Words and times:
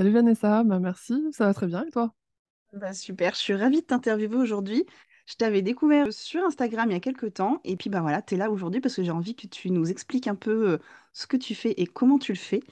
Salut 0.00 0.12
Vanessa, 0.12 0.64
bah 0.64 0.78
merci, 0.78 1.12
ça 1.30 1.44
va 1.44 1.52
très 1.52 1.66
bien 1.66 1.84
et 1.84 1.90
toi? 1.90 2.14
bah 2.72 2.92
Super, 2.94 3.34
je 3.34 3.38
suis 3.40 3.54
ravie 3.54 3.80
de 3.80 3.86
t'interviewer 3.86 4.36
aujourd'hui. 4.36 4.86
Je 5.26 5.34
t'avais 5.36 5.62
découvert 5.62 6.12
sur 6.12 6.42
Instagram 6.44 6.90
il 6.90 6.94
y 6.94 6.96
a 6.96 7.00
quelques 7.00 7.34
temps 7.34 7.60
et 7.64 7.76
puis 7.76 7.90
bah 7.90 8.00
voilà, 8.00 8.22
tu 8.22 8.36
là 8.36 8.50
aujourd'hui 8.50 8.80
parce 8.80 8.96
que 8.96 9.02
j'ai 9.02 9.10
envie 9.10 9.36
que 9.36 9.46
tu 9.46 9.70
nous 9.70 9.90
expliques 9.90 10.26
un 10.26 10.34
peu 10.34 10.70
euh, 10.72 10.78
ce 11.12 11.26
que 11.26 11.36
tu 11.36 11.54
fais 11.54 11.72
et 11.76 11.86
comment 11.86 12.18
tu 12.18 12.32
le 12.32 12.38
fais 12.38 12.62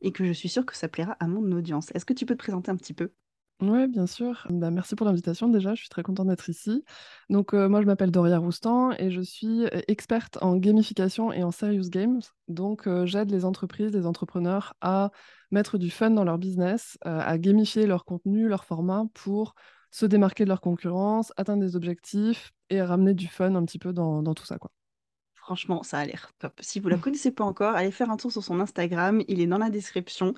et 0.00 0.12
que 0.12 0.24
je 0.24 0.32
suis 0.32 0.48
sûre 0.48 0.64
que 0.66 0.76
ça 0.76 0.88
plaira 0.88 1.16
à 1.20 1.28
mon 1.28 1.52
audience. 1.52 1.90
Est-ce 1.94 2.04
que 2.04 2.12
tu 2.14 2.26
peux 2.26 2.34
te 2.34 2.38
présenter 2.42 2.70
un 2.70 2.76
petit 2.76 2.94
peu? 2.94 3.12
Oui, 3.60 3.88
bien 3.88 4.06
sûr. 4.06 4.46
Bah, 4.50 4.70
merci 4.70 4.94
pour 4.94 5.04
l'invitation 5.06 5.48
déjà, 5.48 5.74
je 5.74 5.80
suis 5.80 5.88
très 5.88 6.04
contente 6.04 6.28
d'être 6.28 6.48
ici. 6.48 6.84
Donc 7.28 7.54
euh, 7.54 7.68
moi 7.68 7.80
je 7.82 7.86
m'appelle 7.86 8.12
Doria 8.12 8.38
Roustan 8.38 8.92
et 8.92 9.10
je 9.10 9.20
suis 9.20 9.64
euh, 9.64 9.80
experte 9.88 10.38
en 10.42 10.56
gamification 10.56 11.32
et 11.32 11.42
en 11.42 11.50
serious 11.50 11.88
games. 11.90 12.20
Donc 12.46 12.86
euh, 12.86 13.04
j'aide 13.04 13.32
les 13.32 13.44
entreprises, 13.44 13.92
les 13.92 14.06
entrepreneurs 14.06 14.74
à 14.80 15.10
mettre 15.50 15.76
du 15.76 15.90
fun 15.90 16.10
dans 16.10 16.22
leur 16.22 16.38
business, 16.38 16.98
à 17.02 17.36
gamifier 17.38 17.86
leur 17.86 18.04
contenu, 18.04 18.46
leur 18.48 18.64
format 18.64 19.06
pour 19.14 19.54
se 19.90 20.06
démarquer 20.06 20.44
de 20.44 20.50
leur 20.50 20.60
concurrence, 20.60 21.32
atteindre 21.36 21.62
des 21.62 21.74
objectifs 21.74 22.52
et 22.70 22.80
ramener 22.82 23.14
du 23.14 23.26
fun 23.26 23.54
un 23.56 23.64
petit 23.64 23.78
peu 23.78 23.92
dans, 23.92 24.22
dans 24.22 24.34
tout 24.34 24.44
ça, 24.44 24.58
quoi. 24.58 24.70
Franchement, 25.48 25.82
ça 25.82 26.00
a 26.00 26.04
l'air 26.04 26.34
top. 26.38 26.52
Si 26.60 26.78
vous 26.78 26.90
la 26.90 26.98
connaissez 26.98 27.30
pas 27.30 27.42
encore, 27.42 27.74
allez 27.74 27.90
faire 27.90 28.10
un 28.10 28.18
tour 28.18 28.30
sur 28.30 28.44
son 28.44 28.60
Instagram, 28.60 29.22
il 29.28 29.40
est 29.40 29.46
dans 29.46 29.56
la 29.56 29.70
description. 29.70 30.34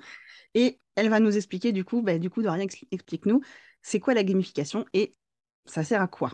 Et 0.53 0.79
elle 0.95 1.09
va 1.09 1.19
nous 1.19 1.35
expliquer 1.35 1.73
du 1.73 1.83
coup, 1.83 2.01
bah, 2.01 2.17
du 2.17 2.29
coup, 2.29 2.41
Dorian, 2.41 2.65
explique-nous, 2.91 3.41
c'est 3.81 3.99
quoi 3.99 4.13
la 4.13 4.23
gamification 4.23 4.85
et 4.93 5.13
ça 5.65 5.83
sert 5.83 6.01
à 6.01 6.07
quoi? 6.07 6.31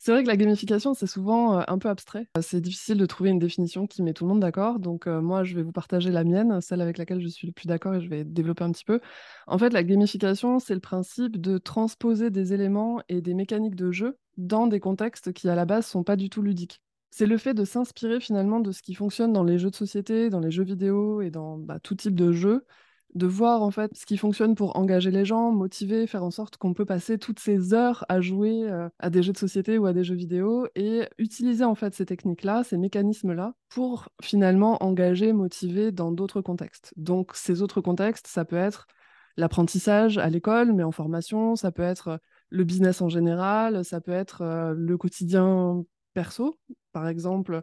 C'est 0.00 0.10
vrai 0.10 0.24
que 0.24 0.28
la 0.28 0.36
gamification, 0.36 0.92
c'est 0.92 1.06
souvent 1.06 1.60
euh, 1.60 1.62
un 1.68 1.78
peu 1.78 1.88
abstrait. 1.88 2.26
C'est 2.40 2.60
difficile 2.60 2.98
de 2.98 3.06
trouver 3.06 3.30
une 3.30 3.38
définition 3.38 3.86
qui 3.86 4.02
met 4.02 4.12
tout 4.12 4.24
le 4.24 4.30
monde 4.30 4.40
d'accord. 4.40 4.80
Donc, 4.80 5.06
euh, 5.06 5.20
moi, 5.20 5.44
je 5.44 5.54
vais 5.54 5.62
vous 5.62 5.70
partager 5.70 6.10
la 6.10 6.24
mienne, 6.24 6.60
celle 6.60 6.80
avec 6.80 6.98
laquelle 6.98 7.20
je 7.20 7.28
suis 7.28 7.46
le 7.46 7.52
plus 7.52 7.68
d'accord 7.68 7.94
et 7.94 8.00
je 8.00 8.08
vais 8.08 8.24
développer 8.24 8.64
un 8.64 8.72
petit 8.72 8.84
peu. 8.84 8.98
En 9.46 9.56
fait, 9.56 9.72
la 9.72 9.84
gamification, 9.84 10.58
c'est 10.58 10.74
le 10.74 10.80
principe 10.80 11.40
de 11.40 11.58
transposer 11.58 12.30
des 12.30 12.52
éléments 12.52 13.02
et 13.08 13.20
des 13.20 13.34
mécaniques 13.34 13.76
de 13.76 13.92
jeu 13.92 14.18
dans 14.36 14.66
des 14.66 14.80
contextes 14.80 15.32
qui, 15.32 15.48
à 15.48 15.54
la 15.54 15.64
base, 15.64 15.86
sont 15.86 16.02
pas 16.02 16.16
du 16.16 16.28
tout 16.28 16.42
ludiques. 16.42 16.80
C'est 17.16 17.26
le 17.26 17.38
fait 17.38 17.54
de 17.54 17.64
s'inspirer 17.64 18.18
finalement 18.18 18.58
de 18.58 18.72
ce 18.72 18.82
qui 18.82 18.92
fonctionne 18.92 19.32
dans 19.32 19.44
les 19.44 19.56
jeux 19.56 19.70
de 19.70 19.76
société, 19.76 20.30
dans 20.30 20.40
les 20.40 20.50
jeux 20.50 20.64
vidéo 20.64 21.20
et 21.20 21.30
dans 21.30 21.58
bah, 21.58 21.78
tout 21.78 21.94
type 21.94 22.16
de 22.16 22.32
jeux 22.32 22.66
de 23.14 23.26
voir 23.28 23.62
en 23.62 23.70
fait 23.70 23.92
ce 23.94 24.04
qui 24.04 24.16
fonctionne 24.16 24.56
pour 24.56 24.76
engager 24.76 25.12
les 25.12 25.24
gens, 25.24 25.52
motiver, 25.52 26.08
faire 26.08 26.24
en 26.24 26.32
sorte 26.32 26.56
qu'on 26.56 26.74
peut 26.74 26.84
passer 26.84 27.16
toutes 27.16 27.38
ces 27.38 27.72
heures 27.72 28.04
à 28.08 28.20
jouer 28.20 28.68
euh, 28.68 28.88
à 28.98 29.10
des 29.10 29.22
jeux 29.22 29.32
de 29.32 29.38
société 29.38 29.78
ou 29.78 29.86
à 29.86 29.92
des 29.92 30.02
jeux 30.02 30.16
vidéo 30.16 30.66
et 30.74 31.08
utiliser 31.18 31.62
en 31.62 31.76
fait 31.76 31.94
ces 31.94 32.04
techniques-là, 32.04 32.64
ces 32.64 32.78
mécanismes-là 32.78 33.54
pour 33.68 34.08
finalement 34.20 34.82
engager, 34.82 35.32
motiver 35.32 35.92
dans 35.92 36.10
d'autres 36.10 36.40
contextes. 36.40 36.92
Donc 36.96 37.30
ces 37.36 37.62
autres 37.62 37.80
contextes, 37.80 38.26
ça 38.26 38.44
peut 38.44 38.56
être 38.56 38.88
l'apprentissage 39.36 40.18
à 40.18 40.28
l'école, 40.28 40.72
mais 40.72 40.82
en 40.82 40.90
formation, 40.90 41.54
ça 41.54 41.70
peut 41.70 41.82
être 41.82 42.18
le 42.48 42.64
business 42.64 43.02
en 43.02 43.08
général, 43.08 43.84
ça 43.84 44.00
peut 44.00 44.10
être 44.10 44.42
euh, 44.42 44.74
le 44.76 44.98
quotidien 44.98 45.84
perso, 46.14 46.58
par 46.92 47.06
exemple 47.08 47.62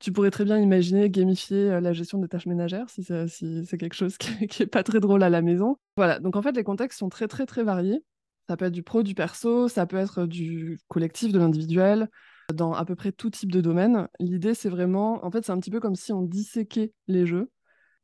tu 0.00 0.12
pourrais 0.12 0.30
très 0.30 0.44
bien 0.44 0.58
imaginer 0.58 1.08
gamifier 1.10 1.70
euh, 1.70 1.80
la 1.80 1.92
gestion 1.92 2.18
des 2.18 2.26
tâches 2.26 2.46
ménagères 2.46 2.88
si 2.88 3.04
c'est 3.04 3.78
quelque 3.78 3.94
chose 3.94 4.16
qui, 4.16 4.46
qui 4.48 4.64
est 4.64 4.66
pas 4.66 4.82
très 4.82 4.98
drôle 4.98 5.22
à 5.22 5.30
la 5.30 5.42
maison. 5.42 5.76
Voilà, 5.96 6.18
donc 6.18 6.34
en 6.36 6.42
fait, 6.42 6.52
les 6.52 6.64
contextes 6.64 6.98
sont 6.98 7.10
très, 7.10 7.28
très, 7.28 7.46
très 7.46 7.62
variés. 7.62 8.02
Ça 8.48 8.56
peut 8.56 8.64
être 8.64 8.72
du 8.72 8.82
pro, 8.82 9.04
du 9.04 9.14
perso, 9.14 9.68
ça 9.68 9.86
peut 9.86 9.98
être 9.98 10.26
du 10.26 10.80
collectif, 10.88 11.32
de 11.32 11.38
l'individuel, 11.38 12.08
dans 12.52 12.72
à 12.72 12.84
peu 12.84 12.96
près 12.96 13.12
tout 13.12 13.30
type 13.30 13.52
de 13.52 13.60
domaine. 13.60 14.08
L'idée, 14.18 14.54
c'est 14.54 14.70
vraiment, 14.70 15.24
en 15.24 15.30
fait, 15.30 15.44
c'est 15.44 15.52
un 15.52 15.60
petit 15.60 15.70
peu 15.70 15.78
comme 15.78 15.94
si 15.94 16.12
on 16.12 16.22
disséquait 16.22 16.92
les 17.06 17.26
jeux 17.26 17.50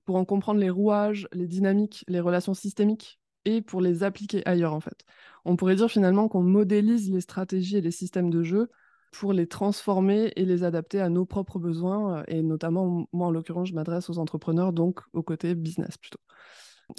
pour 0.05 0.17
en 0.17 0.25
comprendre 0.25 0.61
les 0.61 0.71
rouages, 0.71 1.27
les 1.33 1.49
dynamiques, 1.49 2.05
les 2.07 2.21
relations 2.21 2.55
systémiques 2.55 3.19
et 3.45 3.61
pour 3.61 3.81
les 3.81 4.05
appliquer 4.05 4.47
ailleurs, 4.47 4.75
en 4.75 4.81
fait. 4.81 5.05
On 5.45 5.57
pourrait 5.57 5.77
dire 5.77 5.91
finalement 5.91 6.29
qu'on 6.29 6.43
modélise 6.43 7.11
les 7.11 7.23
stratégies 7.23 7.79
et 7.79 7.81
les 7.81 7.91
systèmes 7.91 8.31
de 8.31 8.43
jeu 8.43 8.71
pour 9.19 9.33
les 9.33 9.47
transformer 9.47 10.33
et 10.37 10.45
les 10.45 10.63
adapter 10.63 11.01
à 11.01 11.09
nos 11.09 11.25
propres 11.25 11.59
besoins. 11.59 12.19
Euh, 12.19 12.25
et 12.29 12.43
notamment, 12.43 13.07
moi, 13.13 13.29
en 13.29 13.31
l'occurrence, 13.31 13.69
je 13.69 13.75
m'adresse 13.75 14.11
aux 14.11 14.19
entrepreneurs, 14.19 14.73
donc 14.73 15.01
au 15.13 15.23
côté 15.23 15.55
business 15.55 15.97
plutôt. 15.97 16.21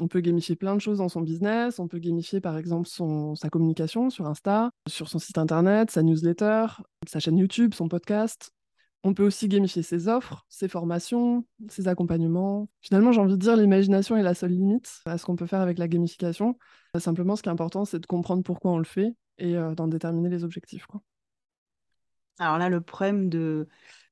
On 0.01 0.07
peut 0.07 0.19
gamifier 0.19 0.56
plein 0.56 0.75
de 0.75 0.81
choses 0.81 0.97
dans 0.97 1.09
son 1.09 1.22
business. 1.22 1.79
On 1.79 1.88
peut 1.88 2.00
gamifier, 2.00 2.41
par 2.41 2.57
exemple, 2.57 2.88
son, 2.88 3.35
sa 3.35 3.50
communication 3.50 4.09
sur 4.09 4.27
Insta, 4.27 4.72
sur 4.88 5.07
son 5.07 5.19
site 5.19 5.38
internet, 5.38 5.91
sa 5.91 6.03
newsletter, 6.03 6.66
sa 7.07 7.19
chaîne 7.19 7.38
YouTube, 7.38 7.73
son 7.73 7.88
podcast. 7.88 8.51
On 9.03 9.13
peut 9.13 9.23
aussi 9.23 9.47
gamifier 9.47 9.83
ses 9.83 10.09
offres, 10.09 10.45
ses 10.50 10.67
formations, 10.67 11.45
ses 11.69 11.88
accompagnements. 11.88 12.67
Finalement, 12.81 13.11
j'ai 13.11 13.22
envie 13.22 13.33
de 13.33 13.38
dire, 13.38 13.56
l'imagination 13.56 14.17
est 14.17 14.23
la 14.23 14.33
seule 14.33 14.51
limite 14.51 15.01
à 15.06 15.17
ce 15.17 15.25
qu'on 15.25 15.35
peut 15.35 15.45
faire 15.45 15.61
avec 15.61 15.77
la 15.77 15.88
gamification. 15.88 16.57
Simplement, 16.97 17.35
ce 17.35 17.44
qui 17.44 17.50
est 17.50 17.51
important, 17.51 17.85
c'est 17.85 18.00
de 18.00 18.07
comprendre 18.07 18.44
pourquoi 18.44 18.72
on 18.72 18.79
le 18.79 18.83
fait 18.83 19.13
et 19.38 19.56
euh, 19.56 19.75
d'en 19.75 19.88
déterminer 19.88 20.29
les 20.29 20.44
objectifs. 20.44 20.88
Alors 22.40 22.58
là, 22.58 22.70
le 22.70 22.81
problème 22.81 23.30
de 23.30 23.68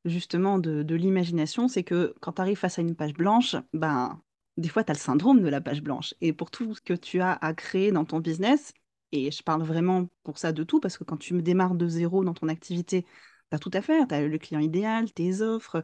justement 0.06 0.60
de, 0.60 0.96
l'imagination, 0.96 1.68
c'est 1.68 1.84
que 1.84 2.14
quand 2.22 2.34
tu 2.34 2.42
arrives 2.42 2.58
face 2.58 2.80
à 2.80 2.82
une 2.82 2.96
page 2.96 3.14
blanche, 3.14 3.56
ben 3.74 4.22
des 4.58 4.70
fois, 4.70 4.84
tu 4.84 4.92
as 4.92 4.94
le 4.94 5.00
syndrome 5.00 5.42
de 5.42 5.50
la 5.50 5.62
page 5.62 5.82
blanche. 5.82 6.14
Et 6.22 6.34
pour 6.34 6.52
tout 6.52 6.76
ce 6.76 6.82
que 6.82 6.94
tu 6.94 7.20
as 7.22 7.34
à 7.34 7.54
créer 7.54 7.92
dans 7.92 8.06
ton 8.06 8.20
business, 8.20 8.74
et 9.12 9.32
je 9.32 9.44
parle 9.44 9.64
vraiment 9.64 10.08
pour 10.24 10.38
ça 10.38 10.52
de 10.54 10.64
tout, 10.64 10.80
parce 10.80 10.98
que 10.98 11.04
quand 11.04 11.18
tu 11.18 11.34
me 11.34 11.42
démarres 11.42 11.76
de 11.76 11.88
zéro 11.88 12.24
dans 12.24 12.34
ton 12.34 12.48
activité, 12.48 13.04
tu 13.04 13.56
as 13.56 13.60
tout 13.60 13.72
à 13.74 13.82
faire. 13.82 14.08
Tu 14.08 14.16
as 14.16 14.28
le 14.28 14.38
client 14.38 14.62
idéal, 14.62 15.12
tes 15.12 15.42
offres, 15.42 15.84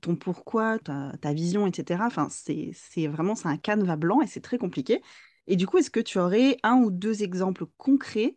ton 0.00 0.16
pourquoi, 0.16 0.78
ta, 0.78 1.32
vision, 1.32 1.66
etc. 1.66 2.04
Enfin, 2.06 2.28
c'est 2.30 3.06
vraiment 3.08 3.34
c'est 3.34 3.48
un 3.48 3.56
canevas 3.56 3.96
blanc 3.96 4.20
et 4.20 4.26
c'est 4.26 4.40
très 4.40 4.58
compliqué. 4.58 5.02
Et 5.46 5.56
du 5.56 5.66
coup, 5.66 5.78
est-ce 5.78 5.90
que 5.90 6.00
tu 6.00 6.18
aurais 6.18 6.56
un 6.62 6.76
ou 6.76 6.90
deux 6.90 7.22
exemples 7.22 7.66
concrets 7.78 8.36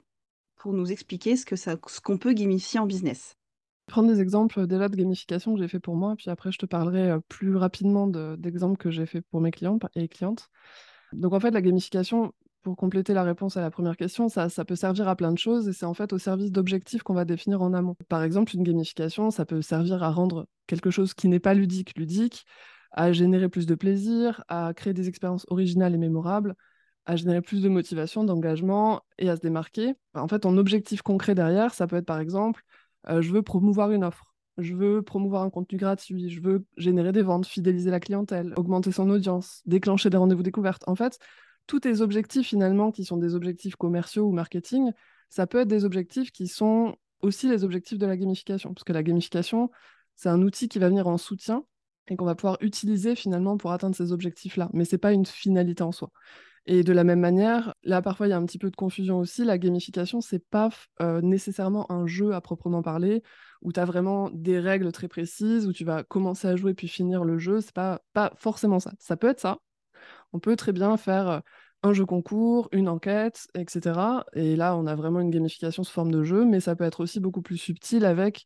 pour 0.57 0.73
nous 0.73 0.91
expliquer 0.91 1.35
ce 1.35 1.45
ce 1.55 2.01
qu'on 2.01 2.17
peut 2.17 2.33
gamifier 2.33 2.79
en 2.79 2.85
business 2.85 3.37
prendre 3.87 4.13
des 4.13 4.21
exemples 4.21 4.67
déjà 4.67 4.89
de 4.89 4.95
gamification 4.95 5.55
que 5.55 5.61
j'ai 5.61 5.67
fait 5.67 5.79
pour 5.79 5.95
moi, 5.95 6.15
puis 6.15 6.29
après 6.29 6.51
je 6.51 6.57
te 6.57 6.65
parlerai 6.65 7.09
euh, 7.11 7.19
plus 7.29 7.55
rapidement 7.55 8.07
d'exemples 8.07 8.77
que 8.77 8.91
j'ai 8.91 9.05
fait 9.05 9.21
pour 9.21 9.41
mes 9.41 9.51
clients 9.51 9.79
et 9.95 10.07
clientes. 10.07 10.49
Donc 11.13 11.33
en 11.33 11.39
fait, 11.39 11.51
la 11.51 11.61
gamification, 11.61 12.33
pour 12.63 12.75
compléter 12.75 13.13
la 13.13 13.23
réponse 13.23 13.55
à 13.55 13.61
la 13.61 13.71
première 13.71 13.95
question, 13.95 14.27
ça, 14.27 14.49
ça 14.49 14.65
peut 14.65 14.75
servir 14.75 15.07
à 15.07 15.15
plein 15.15 15.31
de 15.31 15.37
choses 15.37 15.69
et 15.69 15.73
c'est 15.73 15.85
en 15.85 15.93
fait 15.93 16.11
au 16.11 16.17
service 16.17 16.51
d'objectifs 16.51 17.01
qu'on 17.01 17.13
va 17.13 17.23
définir 17.23 17.61
en 17.61 17.73
amont. 17.73 17.95
Par 18.09 18.23
exemple, 18.23 18.53
une 18.55 18.63
gamification, 18.63 19.31
ça 19.31 19.45
peut 19.45 19.61
servir 19.61 20.03
à 20.03 20.11
rendre 20.11 20.47
quelque 20.67 20.91
chose 20.91 21.13
qui 21.13 21.29
n'est 21.29 21.39
pas 21.39 21.53
ludique 21.53 21.97
ludique, 21.97 22.45
à 22.91 23.13
générer 23.13 23.47
plus 23.47 23.65
de 23.65 23.75
plaisir, 23.75 24.43
à 24.49 24.73
créer 24.75 24.93
des 24.93 25.07
expériences 25.07 25.45
originales 25.49 25.95
et 25.95 25.97
mémorables, 25.97 26.55
à 27.07 27.15
générer 27.15 27.41
plus 27.41 27.63
de 27.63 27.69
motivation, 27.69 28.23
d'engagement 28.23 29.01
et 29.17 29.29
à 29.29 29.35
se 29.35 29.41
démarquer. 29.41 29.95
En 30.13 30.27
fait, 30.27 30.41
ton 30.41 30.57
objectif 30.57 31.01
concret 31.01 31.33
derrière, 31.33 31.73
ça 31.73 31.87
peut 31.87 31.95
être 31.95 32.05
par 32.05 32.19
exemple 32.19 32.63
euh, 33.09 33.21
je 33.21 33.31
veux 33.31 33.41
promouvoir 33.41 33.91
une 33.91 34.03
offre, 34.03 34.35
je 34.57 34.73
veux 34.75 35.01
promouvoir 35.01 35.43
un 35.43 35.49
contenu 35.49 35.77
gratuit, 35.77 36.29
je 36.29 36.41
veux 36.41 36.65
générer 36.75 37.13
des 37.13 37.21
ventes, 37.21 37.47
fidéliser 37.47 37.89
la 37.89 38.01
clientèle, 38.01 38.53
augmenter 38.57 38.91
son 38.91 39.09
audience, 39.09 39.61
déclencher 39.65 40.09
des 40.09 40.17
rendez-vous 40.17 40.43
découvertes. 40.43 40.83
En 40.87 40.95
fait, 40.95 41.17
tous 41.65 41.79
tes 41.79 42.01
objectifs 42.01 42.47
finalement 42.47 42.91
qui 42.91 43.05
sont 43.05 43.17
des 43.17 43.35
objectifs 43.35 43.77
commerciaux 43.77 44.25
ou 44.25 44.31
marketing, 44.31 44.91
ça 45.29 45.47
peut 45.47 45.59
être 45.59 45.67
des 45.69 45.85
objectifs 45.85 46.31
qui 46.31 46.47
sont 46.47 46.95
aussi 47.21 47.49
les 47.49 47.63
objectifs 47.63 47.97
de 47.97 48.05
la 48.05 48.17
gamification. 48.17 48.73
Parce 48.73 48.83
que 48.83 48.93
la 48.93 49.03
gamification, 49.03 49.71
c'est 50.15 50.29
un 50.29 50.41
outil 50.41 50.67
qui 50.67 50.79
va 50.79 50.89
venir 50.89 51.07
en 51.07 51.17
soutien 51.17 51.63
et 52.07 52.15
qu'on 52.15 52.25
va 52.25 52.35
pouvoir 52.35 52.57
utiliser 52.61 53.15
finalement 53.15 53.57
pour 53.57 53.71
atteindre 53.71 53.95
ces 53.95 54.11
objectifs-là. 54.11 54.69
Mais 54.73 54.85
ce 54.85 54.95
n'est 54.95 54.99
pas 54.99 55.13
une 55.13 55.25
finalité 55.25 55.83
en 55.83 55.91
soi. 55.91 56.11
Et 56.67 56.83
de 56.83 56.91
la 56.91 57.05
même 57.05 57.21
manière, 57.21 57.73
là 57.83 58.01
parfois 58.01 58.27
il 58.27 58.31
y 58.31 58.33
a 58.33 58.37
un 58.37 58.45
petit 58.45 58.59
peu 58.59 58.69
de 58.69 58.75
confusion 58.75 59.19
aussi, 59.19 59.45
la 59.45 59.57
gamification, 59.57 60.19
c'est 60.19 60.45
pas 60.45 60.69
euh, 61.01 61.21
nécessairement 61.21 61.89
un 61.89 62.05
jeu 62.07 62.33
à 62.33 62.41
proprement 62.41 62.81
parler, 62.81 63.23
où 63.61 63.71
tu 63.71 63.79
as 63.79 63.85
vraiment 63.85 64.29
des 64.33 64.59
règles 64.59 64.91
très 64.91 65.07
précises, 65.07 65.65
où 65.65 65.71
tu 65.71 65.85
vas 65.85 66.03
commencer 66.03 66.47
à 66.47 66.57
jouer 66.57 66.73
puis 66.73 66.89
finir 66.89 67.23
le 67.23 67.37
jeu, 67.37 67.61
c'est 67.61 67.73
pas, 67.73 68.01
pas 68.13 68.33
forcément 68.35 68.79
ça. 68.81 68.91
Ça 68.99 69.15
peut 69.15 69.29
être 69.29 69.39
ça. 69.39 69.59
On 70.33 70.39
peut 70.39 70.57
très 70.57 70.73
bien 70.73 70.97
faire 70.97 71.29
euh, 71.29 71.39
un 71.83 71.93
jeu 71.93 72.05
concours, 72.05 72.67
une 72.73 72.89
enquête, 72.89 73.47
etc. 73.55 74.25
Et 74.33 74.55
là, 74.57 74.75
on 74.75 74.87
a 74.87 74.95
vraiment 74.95 75.21
une 75.21 75.29
gamification 75.29 75.83
sous 75.83 75.93
forme 75.93 76.11
de 76.11 76.23
jeu, 76.23 76.45
mais 76.45 76.59
ça 76.59 76.75
peut 76.75 76.83
être 76.83 77.01
aussi 77.01 77.19
beaucoup 77.19 77.41
plus 77.41 77.57
subtil 77.57 78.05
avec 78.05 78.45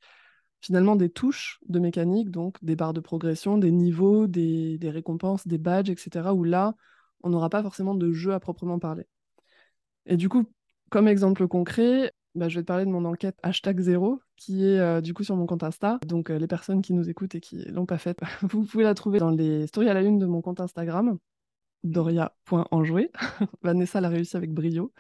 finalement 0.62 0.96
des 0.96 1.10
touches 1.10 1.60
de 1.68 1.80
mécanique, 1.80 2.30
donc 2.30 2.58
des 2.64 2.76
barres 2.76 2.94
de 2.94 3.00
progression, 3.00 3.58
des 3.58 3.72
niveaux, 3.72 4.28
des, 4.28 4.78
des 4.78 4.90
récompenses, 4.92 5.48
des 5.48 5.58
badges, 5.58 5.90
etc. 5.90 6.34
Où 6.36 6.44
là, 6.44 6.76
on 7.24 7.30
n'aura 7.30 7.50
pas 7.50 7.62
forcément 7.64 7.96
de 7.96 8.12
jeu 8.12 8.34
à 8.34 8.40
proprement 8.40 8.80
parler. 8.80 9.06
Et 10.06 10.18
du 10.18 10.30
coup, 10.30 10.46
comme 10.90 11.08
exemple 11.08 11.48
concret, 11.48 12.14
bah, 12.36 12.48
je 12.48 12.56
vais 12.56 12.64
te 12.64 12.68
parler 12.68 12.86
de 12.86 12.90
mon 12.90 13.06
enquête 13.06 13.38
hashtag 13.44 13.80
zéro, 13.82 14.22
qui 14.38 14.66
est 14.66 14.80
euh, 14.80 15.02
du 15.02 15.14
coup 15.14 15.24
sur 15.24 15.36
mon 15.36 15.46
compte 15.46 15.64
Insta. 15.64 16.00
Donc 16.08 16.30
euh, 16.30 16.38
les 16.38 16.48
personnes 16.48 16.82
qui 16.82 16.94
nous 16.94 17.10
écoutent 17.10 17.36
et 17.36 17.42
qui 17.42 17.58
l'ont 17.66 17.86
pas 17.86 17.98
faite, 17.98 18.20
vous 18.42 18.66
pouvez 18.66 18.84
la 18.84 18.94
trouver 18.94 19.20
dans 19.20 19.32
les 19.32 19.68
stories 19.68 19.90
à 19.90 19.94
la 19.94 20.02
une 20.02 20.18
de 20.20 20.26
mon 20.26 20.42
compte 20.42 20.62
Instagram, 20.62 21.18
doria.enjoué. 21.84 23.12
Vanessa 23.64 24.02
l'a 24.02 24.10
réussi 24.10 24.38
avec 24.38 24.54
brio. 24.54 24.94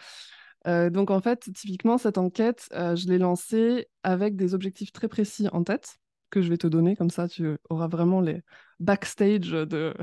Euh, 0.67 0.89
donc 0.89 1.09
en 1.09 1.21
fait, 1.21 1.49
typiquement, 1.53 1.97
cette 1.97 2.17
enquête, 2.17 2.67
je 2.71 3.07
l'ai 3.07 3.17
lancée 3.17 3.87
avec 4.03 4.35
des 4.35 4.53
objectifs 4.53 4.91
très 4.91 5.07
précis 5.07 5.47
en 5.51 5.63
tête 5.63 5.97
que 6.31 6.41
je 6.41 6.49
vais 6.49 6.57
te 6.57 6.67
donner, 6.67 6.95
comme 6.95 7.11
ça 7.11 7.27
tu 7.27 7.57
auras 7.69 7.87
vraiment 7.87 8.21
les 8.21 8.41
backstage 8.79 9.51
de, 9.51 9.93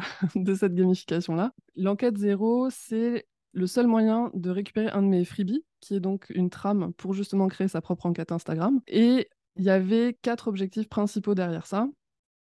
cette 0.55 0.75
gamification-là. 0.75 1.53
L'enquête 1.75 2.17
zéro, 2.17 2.69
c'est 2.71 3.27
le 3.53 3.67
seul 3.67 3.87
moyen 3.87 4.31
de 4.35 4.51
récupérer 4.51 4.91
un 4.91 5.03
de 5.03 5.09
mes 5.09 5.25
freebies, 5.25 5.65
qui 5.81 5.97
est 5.97 6.01
donc 6.01 6.27
une 6.31 6.51
trame 6.51 6.93
pour 6.95 7.15
justement 7.15 7.49
créer 7.49 7.69
sa 7.69 7.81
propre 7.81 8.07
enquête 8.07 8.31
Instagram. 8.31 8.81
Et 8.87 9.29
il 9.57 9.65
y 9.65 9.71
avait 9.71 10.17
quatre 10.23 10.47
objectifs 10.49 10.89
principaux 10.89 11.35
derrière 11.35 11.67
ça. 11.67 11.89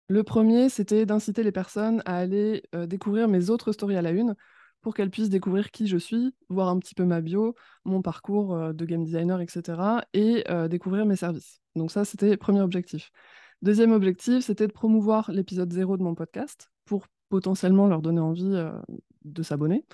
Le 0.09 0.23
premier, 0.23 0.69
c'était 0.69 1.05
d'inciter 1.05 1.43
les 1.43 1.51
personnes 1.51 2.01
à 2.05 2.17
aller 2.17 2.63
euh, 2.73 2.87
découvrir 2.87 3.27
mes 3.27 3.49
autres 3.49 3.71
stories 3.71 3.97
à 3.97 4.01
la 4.01 4.11
une 4.11 4.35
pour 4.81 4.93
qu'elles 4.93 5.09
puissent 5.09 5.29
découvrir 5.29 5.71
qui 5.71 5.87
je 5.87 5.97
suis, 5.97 6.33
voir 6.49 6.69
un 6.69 6.79
petit 6.79 6.95
peu 6.95 7.03
ma 7.03 7.19
bio, 7.19 7.55
mon 7.83 8.01
parcours 8.01 8.55
euh, 8.55 8.73
de 8.73 8.85
game 8.85 9.03
designer, 9.03 9.41
etc. 9.41 10.05
et 10.13 10.45
euh, 10.49 10.67
découvrir 10.67 11.05
mes 11.05 11.17
services. 11.17 11.61
Donc 11.75 11.91
ça, 11.91 12.05
c'était 12.05 12.29
le 12.29 12.37
premier 12.37 12.61
objectif. 12.61 13.11
Deuxième 13.61 13.91
objectif, 13.91 14.45
c'était 14.45 14.67
de 14.67 14.71
promouvoir 14.71 15.31
l'épisode 15.31 15.71
zéro 15.71 15.97
de 15.97 16.03
mon 16.03 16.15
podcast 16.15 16.69
pour 16.85 17.07
potentiellement 17.29 17.87
leur 17.87 18.01
donner 18.01 18.21
envie 18.21 18.55
de 19.23 19.43
s'abonner. 19.43 19.85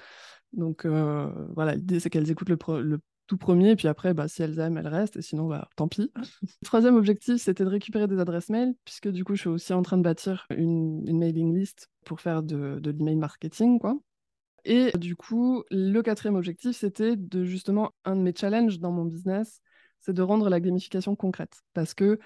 Donc 0.51 0.85
euh, 0.85 1.31
voilà, 1.55 1.75
l'idée 1.75 1.99
c'est 1.99 2.09
qu'elles 2.09 2.29
écoutent 2.29 2.49
le, 2.49 2.99
tout 3.27 3.37
premier, 3.37 3.71
et 3.71 3.75
puis 3.75 3.87
après, 3.87 4.13
bah, 4.13 4.27
si 4.27 4.43
elles 4.43 4.59
aiment, 4.59 4.77
elles 4.77 4.87
restent, 4.87 5.15
et 5.15 5.21
sinon, 5.21 5.47
bah, 5.47 5.69
tant 5.75 5.87
pis. 5.87 6.11
troisième 6.63 6.95
objectif, 6.95 7.37
c'était 7.37 7.63
de 7.63 7.69
récupérer 7.69 8.07
des 8.07 8.19
adresses 8.19 8.49
mail, 8.49 8.75
puisque 8.85 9.07
du 9.07 9.23
coup, 9.23 9.35
je 9.35 9.41
suis 9.41 9.49
aussi 9.49 9.73
en 9.73 9.81
train 9.81 9.97
de 9.97 10.03
bâtir 10.03 10.45
une, 10.49 11.17
mailing 11.17 11.55
list 11.55 11.89
pour 12.05 12.19
faire 12.19 12.43
de, 12.43 12.79
de 12.79 12.91
l'email 12.91 13.15
marketing, 13.15 13.79
quoi. 13.79 13.97
Et 14.65 14.91
du 14.97 15.15
coup, 15.15 15.63
le 15.71 16.01
quatrième 16.01 16.35
objectif, 16.35 16.75
c'était 16.77 17.15
de 17.15 17.43
justement, 17.43 17.91
un 18.05 18.15
de 18.15 18.21
mes 18.21 18.33
challenges 18.35 18.79
dans 18.79 18.91
mon 18.91 19.05
business, 19.05 19.61
c'est 19.99 20.13
de 20.13 20.21
rendre 20.21 20.49
la 20.49 20.59
gamification 20.59 21.15
concrète. 21.15 21.61
Parce 21.73 21.93
que 21.93 22.19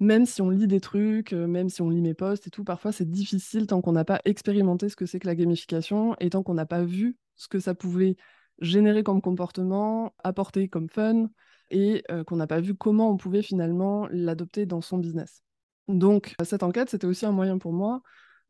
même 0.00 0.24
si 0.26 0.42
on 0.42 0.50
lit 0.50 0.66
des 0.66 0.80
trucs, 0.80 1.32
euh, 1.32 1.46
même 1.46 1.68
si 1.68 1.82
on 1.82 1.90
lit 1.90 2.00
mes 2.00 2.14
posts 2.14 2.46
et 2.46 2.50
tout, 2.50 2.64
parfois 2.64 2.90
c'est 2.90 3.08
difficile 3.08 3.66
tant 3.66 3.82
qu'on 3.82 3.92
n'a 3.92 4.04
pas 4.04 4.20
expérimenté 4.24 4.88
ce 4.88 4.96
que 4.96 5.06
c'est 5.06 5.20
que 5.20 5.26
la 5.26 5.34
gamification 5.36 6.16
et 6.20 6.30
tant 6.30 6.42
qu'on 6.42 6.54
n'a 6.54 6.66
pas 6.66 6.82
vu 6.82 7.16
ce 7.36 7.48
que 7.48 7.60
ça 7.60 7.74
pouvait 7.74 8.16
générer 8.60 9.02
comme 9.02 9.20
comportement, 9.22 10.14
apporter 10.24 10.68
comme 10.68 10.88
fun, 10.88 11.28
et 11.70 12.02
euh, 12.10 12.24
qu'on 12.24 12.36
n'a 12.36 12.46
pas 12.46 12.60
vu 12.60 12.74
comment 12.74 13.10
on 13.10 13.16
pouvait 13.16 13.42
finalement 13.42 14.08
l'adopter 14.10 14.66
dans 14.66 14.80
son 14.80 14.98
business. 14.98 15.42
Donc 15.88 16.34
cette 16.42 16.62
enquête, 16.62 16.90
c'était 16.90 17.06
aussi 17.06 17.26
un 17.26 17.32
moyen 17.32 17.58
pour 17.58 17.72
moi 17.72 18.02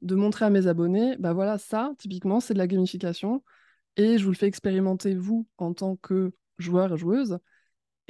de 0.02 0.14
montrer 0.14 0.47
à 0.47 0.50
mes 0.50 0.67
abonnés, 0.67 1.17
bah 1.19 1.32
voilà, 1.35 1.58
ça, 1.58 1.93
typiquement, 1.99 2.41
c'est 2.41 2.55
de 2.55 2.58
la 2.58 2.67
gamification, 2.67 3.43
et 3.97 4.19
je 4.19 4.25
vous 4.25 4.31
le 4.31 4.37
fais 4.37 4.47
expérimenter, 4.47 5.14
vous, 5.14 5.47
en 5.58 5.75
tant 5.75 5.97
que 5.97 6.32
joueur 6.58 6.94
et 6.94 6.97
joueuse, 6.97 7.38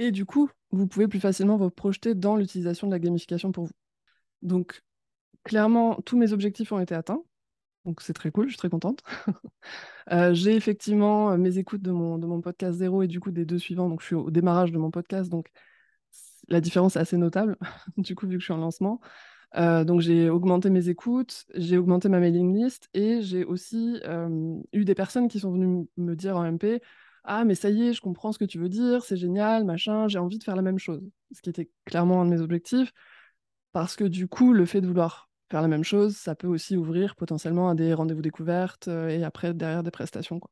et 0.00 0.12
du 0.12 0.24
coup, 0.24 0.48
vous 0.70 0.86
pouvez 0.86 1.08
plus 1.08 1.20
facilement 1.20 1.58
vous 1.58 1.68
projeter 1.68 2.14
dans 2.14 2.34
l'utilisation 2.34 2.86
de 2.86 2.92
la 2.92 2.98
gamification 2.98 3.52
pour 3.52 3.66
vous. 3.66 3.72
Donc, 4.40 4.82
clairement, 5.44 6.00
tous 6.06 6.16
mes 6.16 6.32
objectifs 6.32 6.72
ont 6.72 6.80
été 6.80 6.94
atteints. 6.94 7.22
Donc 7.84 8.00
c'est 8.00 8.14
très 8.14 8.30
cool, 8.30 8.46
je 8.46 8.52
suis 8.52 8.58
très 8.58 8.70
contente. 8.70 9.02
Euh, 10.10 10.34
j'ai 10.34 10.56
effectivement 10.56 11.30
euh, 11.30 11.36
mes 11.36 11.58
écoutes 11.58 11.82
de 11.82 11.92
mon, 11.92 12.40
podcast 12.40 12.78
zéro 12.78 13.02
et 13.02 13.06
du 13.06 13.20
coup 13.20 13.30
des 13.30 13.44
deux 13.44 13.58
suivants. 13.58 13.88
Donc 13.88 14.00
je 14.00 14.06
suis 14.06 14.14
au 14.16 14.30
démarrage 14.30 14.72
de 14.72 14.78
mon 14.78 14.90
podcast, 14.90 15.30
donc 15.30 15.50
la 16.48 16.60
différence 16.60 16.96
est 16.96 16.98
assez 16.98 17.16
notable, 17.16 17.56
du 17.96 18.16
coup 18.16 18.26
vu 18.26 18.36
que 18.36 18.40
je 18.40 18.46
suis 18.46 18.54
en 18.54 18.56
lancement. 18.56 19.00
Euh, 19.56 19.84
donc 19.84 20.00
j'ai 20.00 20.28
augmenté 20.28 20.68
mes 20.70 20.88
écoutes, 20.88 21.44
j'ai 21.54 21.78
augmenté 21.78 22.08
ma 22.08 22.18
mailing 22.18 22.52
list 22.56 22.88
et 22.92 23.22
j'ai 23.22 23.44
aussi 23.44 24.00
eu 24.72 24.84
des 24.84 24.94
personnes 24.96 25.28
qui 25.28 25.38
sont 25.38 25.52
venues 25.52 25.86
me 25.96 26.16
dire 26.16 26.36
en 26.36 26.44
MP 26.50 26.82
Ah, 27.24 27.44
mais 27.44 27.54
ça 27.54 27.70
y 27.70 27.88
est, 27.88 27.92
je 27.92 28.00
comprends 28.00 28.32
ce 28.32 28.38
que 28.38 28.44
tu 28.44 28.58
veux 28.58 28.68
dire, 28.68 29.04
c'est 29.04 29.16
génial, 29.16 29.64
machin, 29.64 30.08
j'ai 30.08 30.18
envie 30.18 30.38
de 30.38 30.44
faire 30.44 30.56
la 30.56 30.62
même 30.62 30.78
chose. 30.78 31.02
Ce 31.32 31.40
qui 31.42 31.50
était 31.50 31.70
clairement 31.84 32.22
un 32.22 32.24
de 32.24 32.30
mes 32.30 32.40
objectifs. 32.40 32.92
Parce 33.72 33.96
que 33.96 34.04
du 34.04 34.26
coup, 34.26 34.52
le 34.52 34.66
fait 34.66 34.80
de 34.80 34.86
vouloir 34.86 35.30
faire 35.50 35.62
la 35.62 35.68
même 35.68 35.84
chose, 35.84 36.16
ça 36.16 36.34
peut 36.34 36.46
aussi 36.46 36.76
ouvrir 36.76 37.16
potentiellement 37.16 37.70
à 37.70 37.74
des 37.74 37.94
rendez-vous 37.94 38.22
découvertes 38.22 38.88
euh, 38.88 39.08
et 39.08 39.24
après 39.24 39.54
derrière 39.54 39.82
des 39.82 39.90
prestations. 39.90 40.40
Quoi. 40.40 40.50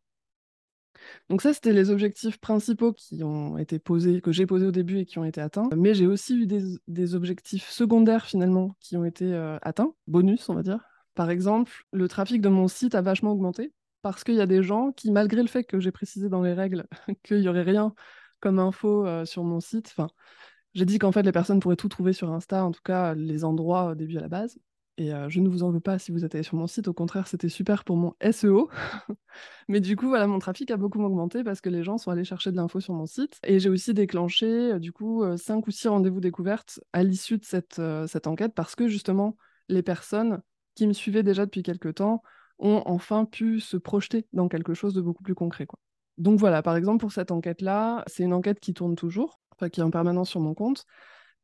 Donc 1.28 1.42
ça, 1.42 1.52
c'était 1.52 1.72
les 1.72 1.90
objectifs 1.90 2.38
principaux 2.38 2.92
qui 2.92 3.22
ont 3.22 3.58
été 3.58 3.78
posés, 3.78 4.20
que 4.20 4.32
j'ai 4.32 4.46
posés 4.46 4.66
au 4.66 4.70
début 4.72 4.98
et 4.98 5.06
qui 5.06 5.18
ont 5.18 5.24
été 5.24 5.40
atteints. 5.40 5.68
Mais 5.76 5.94
j'ai 5.94 6.06
aussi 6.06 6.36
eu 6.36 6.46
des, 6.46 7.14
objectifs 7.14 7.68
secondaires 7.70 8.26
finalement 8.26 8.76
qui 8.80 8.96
ont 8.96 9.04
été 9.04 9.32
euh, 9.32 9.58
atteints, 9.62 9.94
bonus 10.06 10.48
on 10.48 10.54
va 10.54 10.62
dire. 10.62 10.84
Par 11.14 11.30
exemple, 11.30 11.72
le 11.92 12.08
trafic 12.08 12.40
de 12.40 12.48
mon 12.48 12.68
site 12.68 12.94
a 12.94 13.00
vachement 13.00 13.32
augmenté 13.32 13.72
parce 14.02 14.24
qu'il 14.24 14.34
y 14.34 14.40
a 14.40 14.46
des 14.46 14.62
gens 14.62 14.92
qui, 14.92 15.10
malgré 15.10 15.42
le 15.42 15.48
fait 15.48 15.64
que 15.64 15.80
j'ai 15.80 15.92
précisé 15.92 16.28
dans 16.28 16.42
les 16.42 16.54
règles 16.54 16.86
qu'il 17.24 17.40
n'y 17.40 17.48
aurait 17.48 17.62
rien 17.62 17.94
comme 18.40 18.58
info 18.58 19.06
euh, 19.06 19.24
sur 19.24 19.44
mon 19.44 19.60
site, 19.60 19.94
j'ai 20.74 20.84
dit 20.84 20.98
qu'en 20.98 21.12
fait 21.12 21.22
les 21.22 21.32
personnes 21.32 21.60
pourraient 21.60 21.76
tout 21.76 21.88
trouver 21.88 22.12
sur 22.12 22.32
Insta, 22.32 22.64
en 22.64 22.70
tout 22.70 22.82
cas 22.84 23.14
les 23.14 23.44
endroits 23.44 23.90
au 23.90 23.94
début 23.94 24.18
à 24.18 24.22
la 24.22 24.28
base. 24.28 24.58
Et 24.98 25.14
euh, 25.14 25.28
je 25.28 25.38
ne 25.38 25.48
vous 25.48 25.62
en 25.62 25.70
veux 25.70 25.80
pas 25.80 25.98
si 26.00 26.10
vous 26.10 26.24
êtes 26.24 26.34
allé 26.34 26.42
sur 26.42 26.56
mon 26.56 26.66
site. 26.66 26.88
Au 26.88 26.92
contraire, 26.92 27.28
c'était 27.28 27.48
super 27.48 27.84
pour 27.84 27.96
mon 27.96 28.14
SEO. 28.20 28.68
Mais 29.68 29.80
du 29.80 29.94
coup, 29.94 30.08
voilà, 30.08 30.26
mon 30.26 30.40
trafic 30.40 30.72
a 30.72 30.76
beaucoup 30.76 31.00
augmenté 31.00 31.44
parce 31.44 31.60
que 31.60 31.68
les 31.68 31.84
gens 31.84 31.98
sont 31.98 32.10
allés 32.10 32.24
chercher 32.24 32.50
de 32.50 32.56
l'info 32.56 32.80
sur 32.80 32.94
mon 32.94 33.06
site. 33.06 33.38
Et 33.44 33.60
j'ai 33.60 33.68
aussi 33.68 33.94
déclenché, 33.94 34.46
euh, 34.46 34.78
du 34.80 34.92
coup, 34.92 35.24
5 35.36 35.58
euh, 35.58 35.60
ou 35.68 35.70
6 35.70 35.86
rendez-vous 35.86 36.20
découvertes 36.20 36.80
à 36.92 37.04
l'issue 37.04 37.38
de 37.38 37.44
cette, 37.44 37.80
cette 38.08 38.26
enquête 38.26 38.54
parce 38.56 38.74
que 38.74 38.88
justement, 38.88 39.36
les 39.68 39.84
personnes 39.84 40.42
qui 40.74 40.88
me 40.88 40.92
suivaient 40.92 41.22
déjà 41.22 41.44
depuis 41.44 41.62
quelques 41.62 41.94
temps 41.94 42.22
ont 42.58 42.82
enfin 42.86 43.24
pu 43.24 43.60
se 43.60 43.76
projeter 43.76 44.26
dans 44.32 44.48
quelque 44.48 44.74
chose 44.74 44.94
de 44.94 45.00
beaucoup 45.00 45.22
plus 45.22 45.34
concret. 45.34 45.66
Quoi. 45.66 45.78
Donc 46.16 46.38
voilà, 46.38 46.62
par 46.62 46.76
exemple, 46.76 47.00
pour 47.00 47.12
cette 47.12 47.30
enquête-là, 47.30 48.04
c'est 48.06 48.24
une 48.24 48.32
enquête 48.32 48.60
qui 48.60 48.74
tourne 48.74 48.96
toujours, 48.96 49.40
qui 49.72 49.80
est 49.80 49.84
en 49.84 49.90
permanence 49.90 50.30
sur 50.30 50.40
mon 50.40 50.54
compte. 50.54 50.84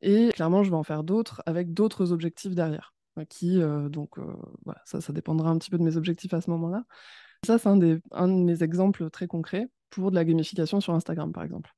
Et 0.02 0.30
clairement, 0.34 0.62
je 0.64 0.70
vais 0.70 0.76
en 0.76 0.82
faire 0.82 1.04
d'autres 1.04 1.42
avec 1.46 1.72
d'autres 1.72 2.12
objectifs 2.12 2.54
derrière 2.54 2.94
qui, 3.28 3.62
euh, 3.62 3.88
donc, 3.88 4.18
euh, 4.18 4.34
voilà, 4.64 4.80
ça, 4.84 5.00
ça 5.00 5.12
dépendra 5.12 5.50
un 5.50 5.58
petit 5.58 5.70
peu 5.70 5.78
de 5.78 5.84
mes 5.84 5.96
objectifs 5.96 6.34
à 6.34 6.40
ce 6.40 6.50
moment-là. 6.50 6.84
Ça, 7.46 7.58
c'est 7.58 7.68
un, 7.68 7.76
des, 7.76 7.98
un 8.10 8.26
de 8.26 8.42
mes 8.42 8.62
exemples 8.62 9.08
très 9.10 9.28
concrets 9.28 9.68
pour 9.90 10.10
de 10.10 10.16
la 10.16 10.24
gamification 10.24 10.80
sur 10.80 10.94
Instagram, 10.94 11.32
par 11.32 11.44
exemple. 11.44 11.70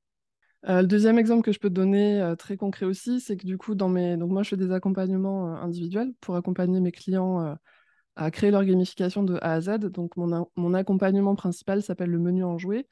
Euh, 0.67 0.81
le 0.81 0.87
deuxième 0.87 1.19
exemple 1.19 1.43
que 1.43 1.51
je 1.51 1.59
peux 1.59 1.69
te 1.69 1.75
donner, 1.75 2.33
très 2.39 2.57
concret 2.57 2.87
aussi, 2.87 3.21
c'est 3.21 3.37
que 3.37 3.45
du 3.45 3.57
coup, 3.57 3.75
dans 3.75 3.89
mes... 3.89 4.17
donc 4.17 4.31
moi, 4.31 4.41
je 4.41 4.49
fais 4.49 4.57
des 4.57 4.71
accompagnements 4.71 5.55
individuels 5.57 6.13
pour 6.19 6.35
accompagner 6.35 6.79
mes 6.79 6.91
clients 6.91 7.55
à 8.17 8.31
créer 8.31 8.51
leur 8.51 8.65
gamification 8.65 9.23
de 9.23 9.35
A 9.41 9.53
à 9.53 9.61
Z. 9.61 9.79
Donc, 9.91 10.17
mon, 10.17 10.73
accompagnement 10.73 11.35
principal 11.35 11.81
s'appelle 11.81 12.09
le 12.09 12.19
menu 12.19 12.43
en 12.43 12.57
jouet. 12.57 12.87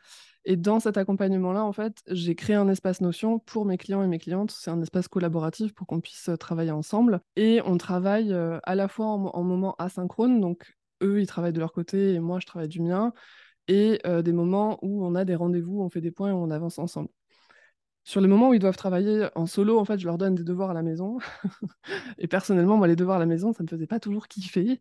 Et 0.46 0.56
dans 0.56 0.80
cet 0.80 0.98
accompagnement-là, 0.98 1.64
en 1.64 1.74
fait, 1.74 2.04
j'ai 2.08 2.36
créé 2.36 2.56
un 2.56 2.70
espace 2.70 3.02
Notion 3.02 3.40
pour 3.40 3.66
mes 3.66 3.78
clients 3.78 4.04
et 4.04 4.08
mes 4.08 4.20
clientes. 4.20 4.52
C'est 4.52 4.70
un 4.70 4.82
espace 4.82 5.08
collaboratif 5.08 5.74
pour 5.74 5.88
qu'on 5.88 6.00
puisse 6.00 6.30
euh, 6.30 6.38
travailler 6.38 6.72
ensemble. 6.72 7.22
Et 7.36 7.62
on 7.66 7.78
travaille 7.78 8.32
euh, 8.32 8.60
à 8.64 8.76
la 8.76 8.88
fois 8.88 9.08
en, 9.08 9.44
moment 9.44 9.76
asynchrone, 9.80 10.40
donc 10.40 10.76
eux, 11.02 11.20
ils 11.20 11.28
travaillent 11.28 11.54
de 11.54 11.60
leur 11.60 11.74
côté 11.74 12.14
et 12.14 12.20
moi, 12.20 12.40
je 12.40 12.46
travaille 12.46 12.70
du 12.70 12.82
mien, 12.82 13.12
et 13.68 14.00
euh, 14.06 14.22
des 14.22 14.34
moments 14.34 14.78
où 14.84 15.06
on 15.06 15.16
a 15.16 15.26
des 15.26 15.36
rendez-vous, 15.36 15.82
on 15.82 15.90
fait 15.90 16.02
des 16.02 16.12
points 16.12 16.30
et 16.30 16.34
on 16.34 16.52
avance 16.52 16.78
ensemble. 16.78 17.10
Sur 18.08 18.22
les 18.22 18.28
moments 18.28 18.50
où 18.50 18.54
ils 18.54 18.60
doivent 18.60 18.78
travailler 18.78 19.28
en 19.34 19.48
solo, 19.48 19.80
en 19.80 19.84
fait, 19.84 19.98
je 19.98 20.06
leur 20.06 20.20
donne 20.20 20.36
des 20.36 20.44
devoirs 20.44 20.70
à 20.70 20.74
la 20.76 20.84
maison. 20.84 21.18
et 22.20 22.28
personnellement, 22.28 22.78
moi, 22.78 22.88
les 22.88 22.96
devoirs 22.96 23.18
à 23.18 23.20
la 23.20 23.26
maison, 23.26 23.52
ça 23.52 23.64
ne 23.64 23.66
me 23.66 23.70
faisait 23.70 23.88
pas 23.88 24.00
toujours 24.00 24.28
kiffer. 24.28 24.80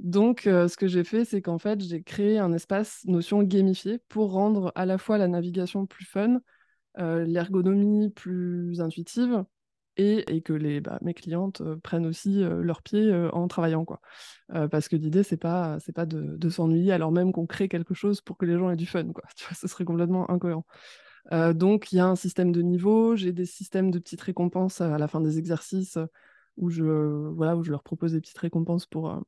Donc, 0.00 0.48
euh, 0.48 0.66
ce 0.66 0.76
que 0.76 0.88
j'ai 0.88 1.04
fait, 1.04 1.24
c'est 1.24 1.40
qu'en 1.40 1.58
fait, 1.58 1.80
j'ai 1.80 2.02
créé 2.02 2.36
un 2.36 2.52
espace 2.52 3.04
notion 3.04 3.44
gamifié 3.44 4.00
pour 4.08 4.32
rendre 4.32 4.72
à 4.74 4.86
la 4.86 4.98
fois 4.98 5.18
la 5.18 5.28
navigation 5.28 5.86
plus 5.86 6.04
fun, 6.04 6.40
euh, 6.98 7.24
l'ergonomie 7.24 8.10
plus 8.10 8.80
intuitive 8.80 9.44
et, 9.96 10.42
que 10.42 10.52
les, 10.52 10.80
bah, 10.80 10.98
mes 11.00 11.14
clientes 11.14 11.60
euh, 11.60 11.76
prennent 11.76 12.06
aussi 12.06 12.42
leurs 12.42 12.82
pieds 12.82 13.14
en 13.32 13.46
travaillant. 13.46 13.84
Quoi. 13.84 14.00
parce 14.48 14.88
que 14.88 14.96
l'idée, 14.96 15.22
c'est 15.22 15.36
pas, 15.36 15.78
pas 15.94 16.06
de, 16.06 16.48
s'ennuyer 16.48 16.92
alors 16.92 17.12
même 17.12 17.30
qu'on 17.30 17.46
crée 17.46 17.68
quelque 17.68 17.94
chose 17.94 18.20
pour 18.20 18.36
que 18.36 18.46
les 18.46 18.58
gens 18.58 18.68
aient 18.70 18.76
du 18.76 18.86
fun. 18.86 19.12
Quoi. 19.12 19.22
Ce 19.54 19.68
serait 19.68 19.84
complètement 19.84 20.28
incohérent. 20.28 20.66
Donc, 21.30 21.92
il 21.92 21.96
y 21.96 22.00
a 22.00 22.06
un 22.06 22.16
système 22.16 22.52
de 22.52 22.62
niveau, 22.62 23.16
j'ai 23.16 23.32
des 23.32 23.46
systèmes 23.46 23.90
de 23.90 23.98
petites 23.98 24.20
récompenses 24.20 24.80
à 24.80 24.98
la 24.98 25.08
fin 25.08 25.20
des 25.20 25.38
exercices 25.38 25.98
où 26.56 26.70
je, 26.70 26.84
voilà, 26.84 27.56
où 27.56 27.62
je 27.62 27.70
leur 27.70 27.82
propose 27.82 28.12
des 28.12 28.20
petites 28.20 28.38
récompenses 28.38 28.86
pour, 28.86 29.22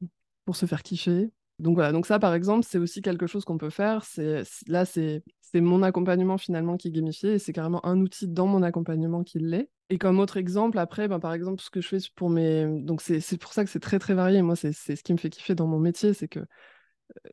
pour 0.45 0.57
se 0.57 0.67
faire 0.67 0.83
kiffer. 0.83 1.31
Donc 1.59 1.75
voilà, 1.75 1.93
donc 1.93 2.07
ça 2.07 2.19
par 2.19 2.35
exemple, 2.35 2.67
c'est 2.69 2.79
aussi 2.79 3.01
quelque 3.01 3.27
chose 3.27 3.45
qu'on 3.45 3.57
peut 3.57 3.71
faire. 3.71 4.05
C'est 4.05 4.43
là, 4.67 4.85
c'est 4.85 5.23
mon 5.55 5.83
accompagnement 5.83 6.37
finalement 6.37 6.77
qui 6.77 6.89
est 6.89 6.91
gamifié 6.91 7.35
et 7.35 7.39
c'est 7.39 7.55
carrément 7.55 7.85
un 7.87 7.99
outil 8.01 8.29
dans 8.29 8.47
mon 8.47 8.63
accompagnement 8.63 9.25
qui 9.25 9.39
l'est. 9.39 9.71
Et 9.89 9.99
comme 9.99 10.19
autre 10.19 10.37
exemple, 10.37 10.79
après, 10.79 11.09
ben, 11.09 11.19
par 11.19 11.33
exemple, 11.33 11.63
ce 11.63 11.71
que 11.71 11.81
je 11.81 11.89
fais 11.89 11.99
pour 12.15 12.29
mes... 12.29 12.67
Donc 12.83 13.01
c'est 13.01 13.39
pour 13.39 13.53
ça 13.53 13.65
que 13.65 13.71
c'est 13.71 13.81
très 13.81 13.99
très 13.99 14.15
varié. 14.15 14.43
Moi, 14.43 14.57
c'est 14.57 14.73
ce 14.73 15.03
qui 15.03 15.13
me 15.13 15.19
fait 15.19 15.31
kiffer 15.31 15.55
dans 15.55 15.67
mon 15.67 15.79
métier, 15.79 16.13
c'est 16.13 16.29
que 16.29 16.41
euh, 16.41 16.45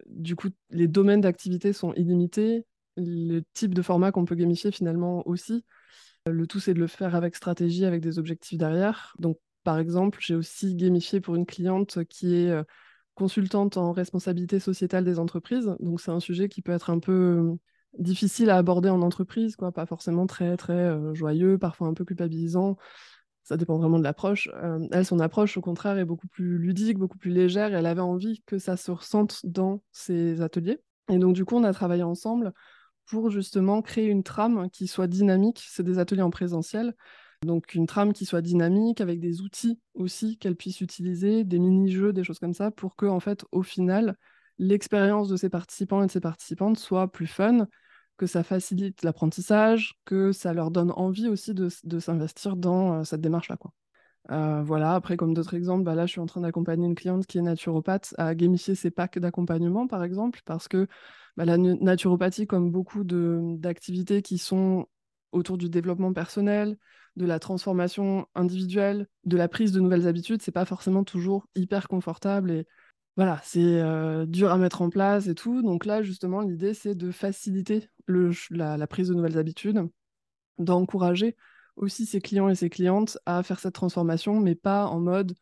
du 0.06 0.36
coup, 0.36 0.50
les 0.70 0.88
domaines 0.88 1.22
d'activité 1.22 1.74
sont 1.74 1.94
illimités. 1.94 2.66
Le 2.98 3.42
type 3.54 3.74
de 3.74 3.82
format 3.82 4.12
qu'on 4.12 4.26
peut 4.26 4.36
gamifier 4.36 4.72
finalement 4.72 5.28
aussi. 5.28 5.66
Le 6.26 6.48
tout, 6.48 6.60
c'est 6.60 6.74
de 6.74 6.80
le 6.80 6.88
faire 6.88 7.16
avec 7.16 7.36
stratégie, 7.36 7.86
avec 7.86 8.02
des 8.02 8.18
objectifs 8.18 8.58
derrière. 8.58 9.14
Donc, 9.20 9.38
par 9.64 9.80
exemple, 9.80 10.20
j'ai 10.22 10.36
aussi 10.36 10.76
gamifié 10.76 11.20
pour 11.20 11.36
une 11.36 11.46
cliente 11.46 12.04
qui 12.06 12.36
est 12.36 12.50
euh, 12.50 12.64
consultante 13.14 13.78
en 13.78 13.92
responsabilité 13.92 14.60
sociétale 14.60 15.04
des 15.04 15.20
entreprises. 15.20 15.76
Donc, 15.80 16.00
c'est 16.00 16.12
un 16.12 16.20
sujet 16.20 16.48
qui 16.48 16.62
peut 16.62 16.72
être 16.72 16.90
un 16.90 17.00
peu 17.00 17.12
euh, 17.12 17.54
difficile 18.00 18.50
à 18.50 18.58
aborder 18.58 18.90
en 18.90 19.02
entreprise, 19.02 19.56
quoi. 19.58 19.72
Pas 19.72 19.86
forcément 19.86 20.26
très, 20.26 20.56
très 20.56 20.74
euh, 20.74 21.14
joyeux, 21.14 21.58
parfois 21.58 21.88
un 21.88 21.94
peu 21.94 22.06
culpabilisant. 22.06 22.78
Ça 23.44 23.58
dépend 23.58 23.78
vraiment 23.78 24.00
de 24.00 24.04
l'approche. 24.06 24.50
elle, 24.94 25.06
son 25.06 25.20
approche, 25.20 25.58
au 25.58 25.62
contraire, 25.62 25.98
est 25.98 26.06
beaucoup 26.06 26.30
plus 26.30 26.58
ludique, 26.58 26.98
beaucoup 26.98 27.18
plus 27.18 27.32
légère. 27.32 27.76
Elle 27.76 27.86
avait 27.86 28.00
envie 28.00 28.42
que 28.46 28.58
ça 28.58 28.78
se 28.78 28.90
ressente 28.90 29.42
dans 29.46 29.84
ses 29.92 30.40
ateliers. 30.40 30.80
Et 31.10 31.18
donc, 31.18 31.36
du 31.36 31.44
coup, 31.44 31.58
on 31.58 31.66
a 31.66 31.74
travaillé 31.74 32.04
ensemble 32.04 32.54
pour 33.06 33.30
justement 33.30 33.82
créer 33.82 34.08
une 34.08 34.24
trame 34.24 34.70
qui 34.70 34.88
soit 34.88 35.08
dynamique. 35.08 35.64
C'est 35.68 35.84
des 35.84 36.00
ateliers 36.00 36.22
en 36.22 36.30
présentiel. 36.30 36.94
Donc 37.44 37.76
une 37.76 37.88
trame 37.88 38.14
qui 38.14 38.26
soit 38.26 38.42
dynamique 38.42 39.02
avec 39.02 39.20
des 39.20 39.42
outils 39.42 39.80
aussi 39.96 40.38
qu'elle 40.38 40.56
puisse 40.56 40.82
utiliser, 40.82 41.44
des 41.44 41.60
mini-jeux, 41.60 42.14
des 42.14 42.24
choses 42.24 42.40
comme 42.40 42.54
ça, 42.54 42.72
pour 42.72 42.96
que 42.96 43.06
en 43.06 43.20
fait 43.20 43.46
au 43.52 43.64
final 43.64 44.18
l'expérience 44.58 45.28
de 45.30 45.36
ces 45.36 45.50
participants 45.50 46.02
et 46.04 46.08
de 46.08 46.12
ces 46.12 46.22
participantes 46.22 46.78
soit 46.78 47.12
plus 47.12 47.28
fun, 47.28 47.68
que 48.18 48.26
ça 48.28 48.44
facilite 48.44 49.04
l'apprentissage, 49.04 49.96
que 50.06 50.32
ça 50.32 50.54
leur 50.54 50.72
donne 50.72 50.92
envie 50.92 51.28
aussi 51.28 51.54
de, 51.54 51.70
s'investir 52.00 52.56
dans 52.56 53.00
euh, 53.00 53.04
cette 53.04 53.22
démarche-là. 53.22 53.58
Quoi. 53.58 53.74
Euh, 54.32 54.64
voilà, 54.64 54.96
après, 54.96 55.18
comme 55.18 55.34
d'autres 55.34 55.54
exemples, 55.54 55.84
bah 55.84 55.96
là, 55.96 56.06
je 56.06 56.12
suis 56.12 56.22
en 56.22 56.26
train 56.26 56.42
d'accompagner 56.42 56.86
une 56.86 56.96
cliente 56.96 57.26
qui 57.26 57.38
est 57.38 57.42
naturopathe 57.42 58.16
à 58.18 58.34
gamifier 58.36 58.76
ses 58.76 58.90
packs 58.90 59.20
d'accompagnement, 59.20 59.88
par 59.88 60.04
exemple, 60.04 60.42
parce 60.46 60.68
que 60.68 60.88
bah, 61.36 61.46
la 61.46 61.58
naturopathie, 61.58 62.48
comme 62.48 62.72
beaucoup 62.72 63.04
d'activités 63.04 64.22
qui 64.22 64.38
sont 64.38 64.88
autour 65.32 65.58
du 65.58 65.70
développement 65.70 66.14
personnel, 66.14 66.78
de 67.16 67.26
la 67.26 67.40
transformation 67.40 68.28
individuelle, 68.34 69.08
de 69.26 69.38
la 69.38 69.48
prise 69.48 69.72
de 69.72 69.80
nouvelles 69.80 70.08
habitudes, 70.08 70.42
c'est 70.42 70.52
pas 70.52 70.66
forcément 70.66 71.04
toujours 71.04 71.48
hyper 71.56 71.88
confortable 71.88 72.52
et 72.52 72.68
voilà, 73.16 73.40
c'est 73.44 73.60
euh, 73.60 74.26
dur 74.26 74.52
à 74.52 74.58
mettre 74.58 74.82
en 74.82 74.90
place 74.90 75.28
et 75.28 75.36
tout. 75.36 75.62
Donc 75.62 75.86
là, 75.86 76.02
justement, 76.02 76.42
l'idée, 76.42 76.74
c'est 76.74 76.96
de 76.96 77.12
faciliter 77.12 77.88
le, 78.08 78.32
la, 78.50 78.88
prise 78.88 79.10
de 79.10 79.14
nouvelles 79.14 79.38
habitudes, 79.38 79.88
d'encourager 80.58 81.36
aussi 81.76 82.06
ses 82.06 82.22
clients 82.22 82.50
et 82.50 82.56
ses 82.56 82.70
clientes 82.70 83.18
à 83.26 83.44
faire 83.44 83.60
cette 83.60 83.76
transformation, 83.76 84.40
mais 84.40 84.56
pas 84.56 84.86
en 84.88 85.00
mode 85.00 85.36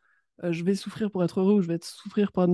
euh, 0.43 0.51
je 0.51 0.63
vais 0.63 0.75
souffrir 0.75 1.11
pour 1.11 1.23
être 1.23 1.39
heureux 1.39 1.55
ou 1.55 1.61
je 1.61 1.67
vais 1.67 1.79
souffrir 1.81 2.31
pour 2.31 2.43
être 2.43 2.49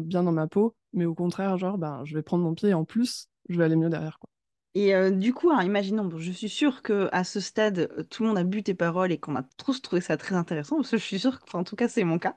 bien 0.00 0.22
dans 0.22 0.32
ma 0.32 0.46
peau, 0.46 0.76
mais 0.92 1.06
au 1.06 1.14
contraire, 1.14 1.56
genre, 1.56 1.78
ben, 1.78 2.02
je 2.04 2.14
vais 2.14 2.22
prendre 2.22 2.44
mon 2.44 2.54
pied 2.54 2.70
et 2.70 2.74
en 2.74 2.84
plus, 2.84 3.28
je 3.48 3.56
vais 3.56 3.64
aller 3.64 3.76
mieux 3.76 3.88
derrière. 3.88 4.18
Quoi. 4.18 4.28
Et 4.74 4.94
euh, 4.94 5.10
du 5.10 5.34
coup, 5.34 5.52
imaginons, 5.52 6.10
je 6.16 6.32
suis 6.32 6.48
sûre 6.48 6.82
qu'à 6.82 7.24
ce 7.24 7.40
stade, 7.40 7.78
euh, 7.78 8.02
tout 8.04 8.22
le 8.22 8.28
monde 8.28 8.38
a 8.38 8.44
bu 8.44 8.62
tes 8.62 8.74
paroles 8.74 9.12
et 9.12 9.18
qu'on 9.18 9.36
a 9.36 9.42
tous 9.58 9.82
trouvé 9.82 10.00
ça 10.00 10.16
très 10.16 10.34
intéressant, 10.34 10.76
parce 10.76 10.90
que 10.90 10.96
je 10.96 11.04
suis 11.04 11.18
sûre 11.18 11.40
que, 11.40 11.56
en 11.56 11.64
tout 11.64 11.76
cas, 11.76 11.88
c'est 11.88 12.04
mon 12.04 12.18
cas. 12.18 12.34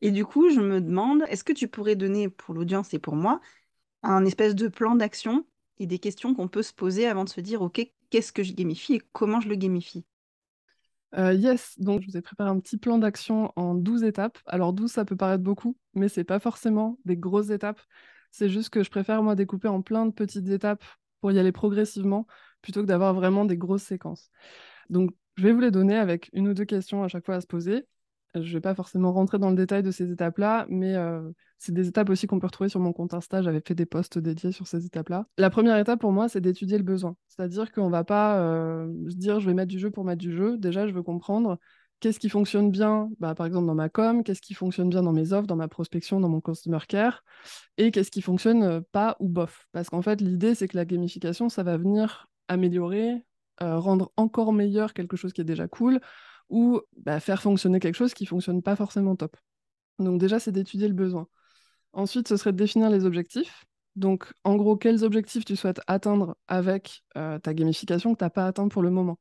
Et 0.00 0.10
du 0.10 0.24
coup, 0.24 0.50
je 0.50 0.60
me 0.60 0.80
demande, 0.80 1.22
est-ce 1.28 1.44
que 1.44 1.52
tu 1.52 1.68
pourrais 1.68 1.96
donner 1.96 2.28
pour 2.28 2.54
l'audience 2.54 2.92
et 2.94 2.98
pour 2.98 3.16
moi 3.16 3.40
un 4.02 4.24
espèce 4.24 4.54
de 4.54 4.68
plan 4.68 4.94
d'action 4.94 5.46
et 5.78 5.86
des 5.86 5.98
questions 5.98 6.34
qu'on 6.34 6.48
peut 6.48 6.62
se 6.62 6.72
poser 6.72 7.06
avant 7.06 7.24
de 7.24 7.28
se 7.28 7.40
dire, 7.40 7.62
OK, 7.62 7.80
qu'est-ce 8.10 8.32
que 8.32 8.42
je 8.42 8.52
gamifie 8.52 8.94
et 8.94 9.02
comment 9.12 9.40
je 9.40 9.48
le 9.48 9.56
gamifie 9.56 10.04
euh, 11.16 11.32
yes, 11.32 11.78
donc 11.78 12.02
je 12.02 12.08
vous 12.08 12.16
ai 12.16 12.20
préparé 12.20 12.50
un 12.50 12.58
petit 12.60 12.76
plan 12.76 12.98
d'action 12.98 13.52
en 13.56 13.74
12 13.74 14.02
étapes. 14.04 14.38
Alors 14.44 14.72
12, 14.72 14.90
ça 14.90 15.04
peut 15.04 15.16
paraître 15.16 15.42
beaucoup, 15.42 15.76
mais 15.94 16.08
c'est 16.08 16.24
pas 16.24 16.38
forcément 16.40 16.98
des 17.04 17.16
grosses 17.16 17.50
étapes. 17.50 17.80
C'est 18.32 18.50
juste 18.50 18.70
que 18.70 18.82
je 18.82 18.90
préfère 18.90 19.22
moi 19.22 19.34
découper 19.34 19.68
en 19.68 19.80
plein 19.80 20.04
de 20.04 20.12
petites 20.12 20.48
étapes 20.48 20.84
pour 21.20 21.32
y 21.32 21.38
aller 21.38 21.52
progressivement 21.52 22.26
plutôt 22.60 22.82
que 22.82 22.86
d'avoir 22.86 23.14
vraiment 23.14 23.44
des 23.44 23.56
grosses 23.56 23.84
séquences. 23.84 24.30
Donc, 24.90 25.10
je 25.36 25.44
vais 25.44 25.52
vous 25.52 25.60
les 25.60 25.70
donner 25.70 25.96
avec 25.96 26.28
une 26.32 26.48
ou 26.48 26.54
deux 26.54 26.64
questions 26.64 27.02
à 27.02 27.08
chaque 27.08 27.24
fois 27.24 27.36
à 27.36 27.40
se 27.40 27.46
poser. 27.46 27.86
Je 28.42 28.48
ne 28.48 28.54
vais 28.54 28.60
pas 28.60 28.74
forcément 28.74 29.12
rentrer 29.12 29.38
dans 29.38 29.50
le 29.50 29.56
détail 29.56 29.82
de 29.82 29.90
ces 29.90 30.10
étapes-là, 30.10 30.66
mais 30.68 30.94
euh, 30.94 31.22
c'est 31.58 31.72
des 31.72 31.88
étapes 31.88 32.10
aussi 32.10 32.26
qu'on 32.26 32.38
peut 32.38 32.46
retrouver 32.46 32.68
sur 32.68 32.80
mon 32.80 32.92
compte 32.92 33.14
Insta. 33.14 33.42
J'avais 33.42 33.62
fait 33.66 33.74
des 33.74 33.86
posts 33.86 34.18
dédiés 34.18 34.52
sur 34.52 34.66
ces 34.66 34.84
étapes-là. 34.84 35.26
La 35.38 35.50
première 35.50 35.78
étape 35.78 36.00
pour 36.00 36.12
moi, 36.12 36.28
c'est 36.28 36.40
d'étudier 36.40 36.78
le 36.78 36.84
besoin. 36.84 37.16
C'est-à-dire 37.28 37.72
qu'on 37.72 37.86
ne 37.86 37.92
va 37.92 38.04
pas 38.04 38.38
euh, 38.40 38.92
se 39.08 39.16
dire 39.16 39.40
je 39.40 39.46
vais 39.46 39.54
mettre 39.54 39.70
du 39.70 39.78
jeu 39.78 39.90
pour 39.90 40.04
mettre 40.04 40.20
du 40.20 40.32
jeu. 40.32 40.58
Déjà, 40.58 40.86
je 40.86 40.92
veux 40.92 41.02
comprendre 41.02 41.58
qu'est-ce 42.00 42.20
qui 42.20 42.28
fonctionne 42.28 42.70
bien, 42.70 43.10
bah, 43.20 43.34
par 43.34 43.46
exemple 43.46 43.66
dans 43.66 43.74
ma 43.74 43.88
com, 43.88 44.22
qu'est-ce 44.22 44.42
qui 44.42 44.54
fonctionne 44.54 44.88
bien 44.88 45.02
dans 45.02 45.12
mes 45.12 45.32
offres, 45.32 45.46
dans 45.46 45.56
ma 45.56 45.68
prospection, 45.68 46.20
dans 46.20 46.28
mon 46.28 46.40
customer 46.40 46.78
care, 46.88 47.24
et 47.78 47.90
qu'est-ce 47.90 48.10
qui 48.10 48.22
fonctionne 48.22 48.62
euh, 48.62 48.80
pas 48.92 49.16
ou 49.20 49.28
bof. 49.28 49.66
Parce 49.72 49.88
qu'en 49.88 50.02
fait, 50.02 50.20
l'idée, 50.20 50.54
c'est 50.54 50.68
que 50.68 50.76
la 50.76 50.84
gamification, 50.84 51.48
ça 51.48 51.62
va 51.62 51.76
venir 51.76 52.28
améliorer, 52.48 53.24
euh, 53.62 53.78
rendre 53.78 54.12
encore 54.16 54.52
meilleur 54.52 54.92
quelque 54.92 55.16
chose 55.16 55.32
qui 55.32 55.40
est 55.40 55.44
déjà 55.44 55.66
cool, 55.68 56.00
ou 56.48 56.80
bah, 56.96 57.20
faire 57.20 57.42
fonctionner 57.42 57.80
quelque 57.80 57.94
chose 57.96 58.14
qui 58.14 58.26
fonctionne 58.26 58.62
pas 58.62 58.76
forcément 58.76 59.16
top. 59.16 59.36
Donc 59.98 60.20
déjà, 60.20 60.38
c'est 60.38 60.52
d'étudier 60.52 60.88
le 60.88 60.94
besoin. 60.94 61.28
Ensuite, 61.92 62.28
ce 62.28 62.36
serait 62.36 62.52
de 62.52 62.58
définir 62.58 62.90
les 62.90 63.06
objectifs. 63.06 63.64
Donc, 63.96 64.30
en 64.44 64.56
gros, 64.56 64.76
quels 64.76 65.04
objectifs 65.04 65.44
tu 65.44 65.56
souhaites 65.56 65.80
atteindre 65.86 66.36
avec 66.48 67.02
euh, 67.16 67.38
ta 67.38 67.54
gamification 67.54 68.12
que 68.12 68.18
tu 68.18 68.24
n'as 68.24 68.30
pas 68.30 68.46
atteint 68.46 68.68
pour 68.68 68.82
le 68.82 68.90
moment? 68.90 69.18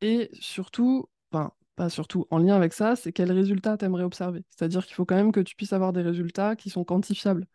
Et 0.00 0.30
surtout, 0.32 1.06
enfin, 1.30 1.52
pas 1.76 1.90
surtout 1.90 2.26
en 2.30 2.38
lien 2.38 2.56
avec 2.56 2.72
ça, 2.72 2.96
c'est 2.96 3.12
quels 3.12 3.32
résultats 3.32 3.76
tu 3.76 3.84
aimerais 3.84 4.04
observer? 4.04 4.44
C'est-à-dire 4.48 4.86
qu'il 4.86 4.94
faut 4.94 5.04
quand 5.04 5.16
même 5.16 5.32
que 5.32 5.40
tu 5.40 5.54
puisses 5.56 5.74
avoir 5.74 5.92
des 5.92 6.02
résultats 6.02 6.56
qui 6.56 6.70
sont 6.70 6.84
quantifiables. 6.84 7.46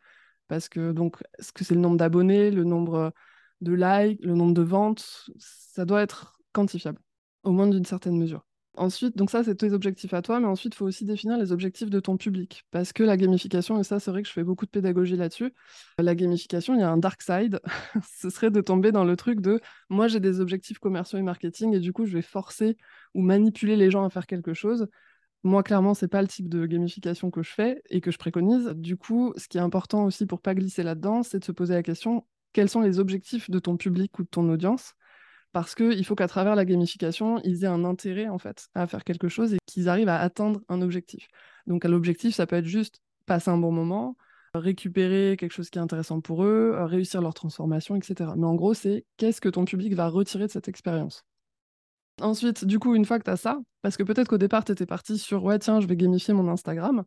Parce 0.48 0.70
que, 0.70 0.92
donc, 0.92 1.18
est-ce 1.40 1.52
que 1.54 1.64
c'est 1.64 1.76
le 1.76 1.82
nombre 1.82 1.98
d'abonnés, 1.98 2.52
le 2.52 2.64
nombre 2.64 3.14
de 3.62 3.74
likes, 3.74 4.24
le 4.24 4.36
nombre 4.36 4.54
de 4.54 4.62
ventes? 4.62 5.30
Ça 5.40 5.86
doit 5.86 6.02
être 6.04 6.40
quantifiable, 6.54 7.00
au 7.44 7.52
moins 7.52 7.68
d'une 7.68 7.86
certaine 7.86 8.18
mesure. 8.18 8.46
Ensuite, 8.76 9.18
donc 9.18 9.30
ça, 9.30 9.44
c'est 9.44 9.56
tes 9.56 9.74
objectifs 9.74 10.14
à 10.14 10.22
toi, 10.22 10.40
mais 10.40 10.48
ensuite, 10.48 10.74
il 10.74 10.78
faut 10.78 10.86
aussi 10.86 11.04
définir 11.04 11.38
les 11.38 11.52
objectifs 11.52 11.90
de 11.90 12.00
ton 12.00 12.16
public. 12.16 12.64
Parce 12.72 12.94
que 12.94 13.04
la 13.04 13.18
gamification, 13.18 13.78
et 13.80 13.84
ça, 13.84 14.00
c'est 14.00 14.12
vrai 14.12 14.22
que 14.22 14.30
je 14.30 14.34
fais 14.34 14.44
beaucoup 14.46 14.66
de 14.66 14.72
pédagogie 14.72 15.18
là-dessus, 15.18 15.54
la 16.00 16.16
gamification, 16.16 16.74
il 16.76 16.80
y 16.80 16.84
a 16.84 16.90
un 16.90 16.98
dark 16.98 17.22
side. 17.22 17.60
Ce 18.18 18.30
serait 18.30 18.50
de 18.50 18.62
tomber 18.62 18.94
dans 18.94 19.04
le 19.04 19.18
truc 19.18 19.42
de 19.42 19.60
moi, 19.90 20.08
j'ai 20.08 20.22
des 20.22 20.40
objectifs 20.40 20.80
commerciaux 20.80 21.20
et 21.20 21.22
marketing, 21.22 21.74
et 21.76 21.80
du 21.80 21.92
coup, 21.92 22.06
je 22.06 22.14
vais 22.14 22.22
forcer 22.22 22.78
ou 23.14 23.22
manipuler 23.22 23.76
les 23.76 23.92
gens 23.92 24.06
à 24.06 24.10
faire 24.10 24.26
quelque 24.26 24.54
chose. 24.54 24.88
Moi, 25.44 25.64
clairement, 25.64 25.94
c'est 25.94 26.08
pas 26.08 26.22
le 26.22 26.28
type 26.28 26.50
de 26.50 26.66
gamification 26.66 27.32
que 27.32 27.44
je 27.44 27.52
fais 27.52 27.82
et 27.90 28.02
que 28.02 28.12
je 28.12 28.18
préconise. 28.20 28.70
Du 28.76 28.98
coup, 28.98 29.34
ce 29.38 29.48
qui 29.48 29.58
est 29.58 29.62
important 29.62 30.06
aussi 30.06 30.26
pour 30.28 30.42
pas 30.42 30.56
glisser 30.56 30.84
là-dedans, 30.84 31.24
c'est 31.24 31.40
de 31.40 31.46
se 31.46 31.52
poser 31.52 31.74
la 31.74 31.84
question 31.84 32.26
quels 32.54 32.70
sont 32.70 32.82
les 32.82 33.00
objectifs 33.00 33.50
de 33.50 33.60
ton 33.60 33.78
public 33.78 34.20
ou 34.20 34.24
de 34.24 34.28
ton 34.28 34.50
audience? 34.50 34.94
Parce 35.52 35.76
qu'il 35.76 36.06
faut 36.06 36.16
qu'à 36.16 36.28
travers 36.28 36.56
la 36.56 36.66
gamification, 36.66 37.42
ils 37.44 37.64
aient 37.64 37.68
un 37.68 37.84
intérêt 37.84 38.28
en 38.28 38.38
fait 38.38 38.68
à 38.74 38.88
faire 38.88 39.04
quelque 39.04 39.28
chose 39.28 39.54
et 39.54 39.58
qu'ils 39.66 39.90
arrivent 39.90 40.10
à 40.10 40.20
atteindre 40.20 40.62
un 40.70 40.82
objectif. 40.82 41.28
Donc 41.68 41.84
l'objectif, 41.84 42.36
ça 42.36 42.48
peut 42.48 42.56
être 42.56 42.66
juste 42.66 43.02
passer 43.26 43.50
un 43.50 43.58
bon 43.58 43.72
moment, 43.72 44.16
récupérer 44.54 45.38
quelque 45.38 45.54
chose 45.54 45.70
qui 45.70 45.78
est 45.78 45.82
intéressant 45.82 46.22
pour 46.22 46.44
eux, 46.44 46.76
réussir 46.80 47.22
leur 47.22 47.34
transformation, 47.34 47.96
etc. 47.96 48.32
Mais 48.38 48.46
en 48.46 48.56
gros, 48.56 48.74
c'est 48.74 49.06
qu'est-ce 49.18 49.42
que 49.42 49.50
ton 49.50 49.66
public 49.66 49.94
va 49.94 50.08
retirer 50.08 50.48
de 50.48 50.52
cette 50.52 50.68
expérience? 50.68 51.24
Ensuite, 52.22 52.66
du 52.66 52.80
coup, 52.80 52.96
une 52.96 53.06
fois 53.06 53.20
que 53.20 53.24
tu 53.24 53.32
as 53.32 53.38
ça, 53.38 53.60
parce 53.82 53.98
que 53.98 54.04
peut-être 54.04 54.28
qu'au 54.28 54.38
départ, 54.38 54.64
tu 54.64 54.72
étais 54.72 54.86
parti 54.86 55.18
sur 55.18 55.44
ouais, 55.44 55.60
tiens, 55.60 55.80
je 55.80 55.88
vais 55.88 55.96
gamifier 55.96 56.34
mon 56.34 56.48
Instagram, 56.50 57.04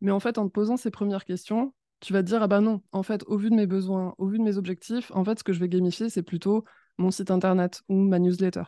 mais 0.00 0.10
en 0.10 0.20
fait, 0.20 0.38
en 0.38 0.46
te 0.46 0.52
posant 0.52 0.76
ces 0.76 0.90
premières 0.90 1.24
questions, 1.24 1.72
tu 2.00 2.12
vas 2.12 2.22
te 2.22 2.28
dire 2.28 2.42
ah 2.42 2.48
bah 2.48 2.60
non, 2.60 2.82
en 2.92 3.02
fait, 3.02 3.24
au 3.26 3.36
vu 3.36 3.50
de 3.50 3.54
mes 3.54 3.66
besoins, 3.66 4.14
au 4.18 4.28
vu 4.28 4.38
de 4.38 4.42
mes 4.42 4.56
objectifs, 4.56 5.10
en 5.14 5.24
fait, 5.24 5.38
ce 5.38 5.44
que 5.44 5.52
je 5.52 5.60
vais 5.60 5.68
gamifier, 5.68 6.10
c'est 6.10 6.22
plutôt 6.22 6.64
mon 6.98 7.10
site 7.10 7.30
internet 7.30 7.82
ou 7.88 7.96
ma 7.96 8.18
newsletter. 8.18 8.64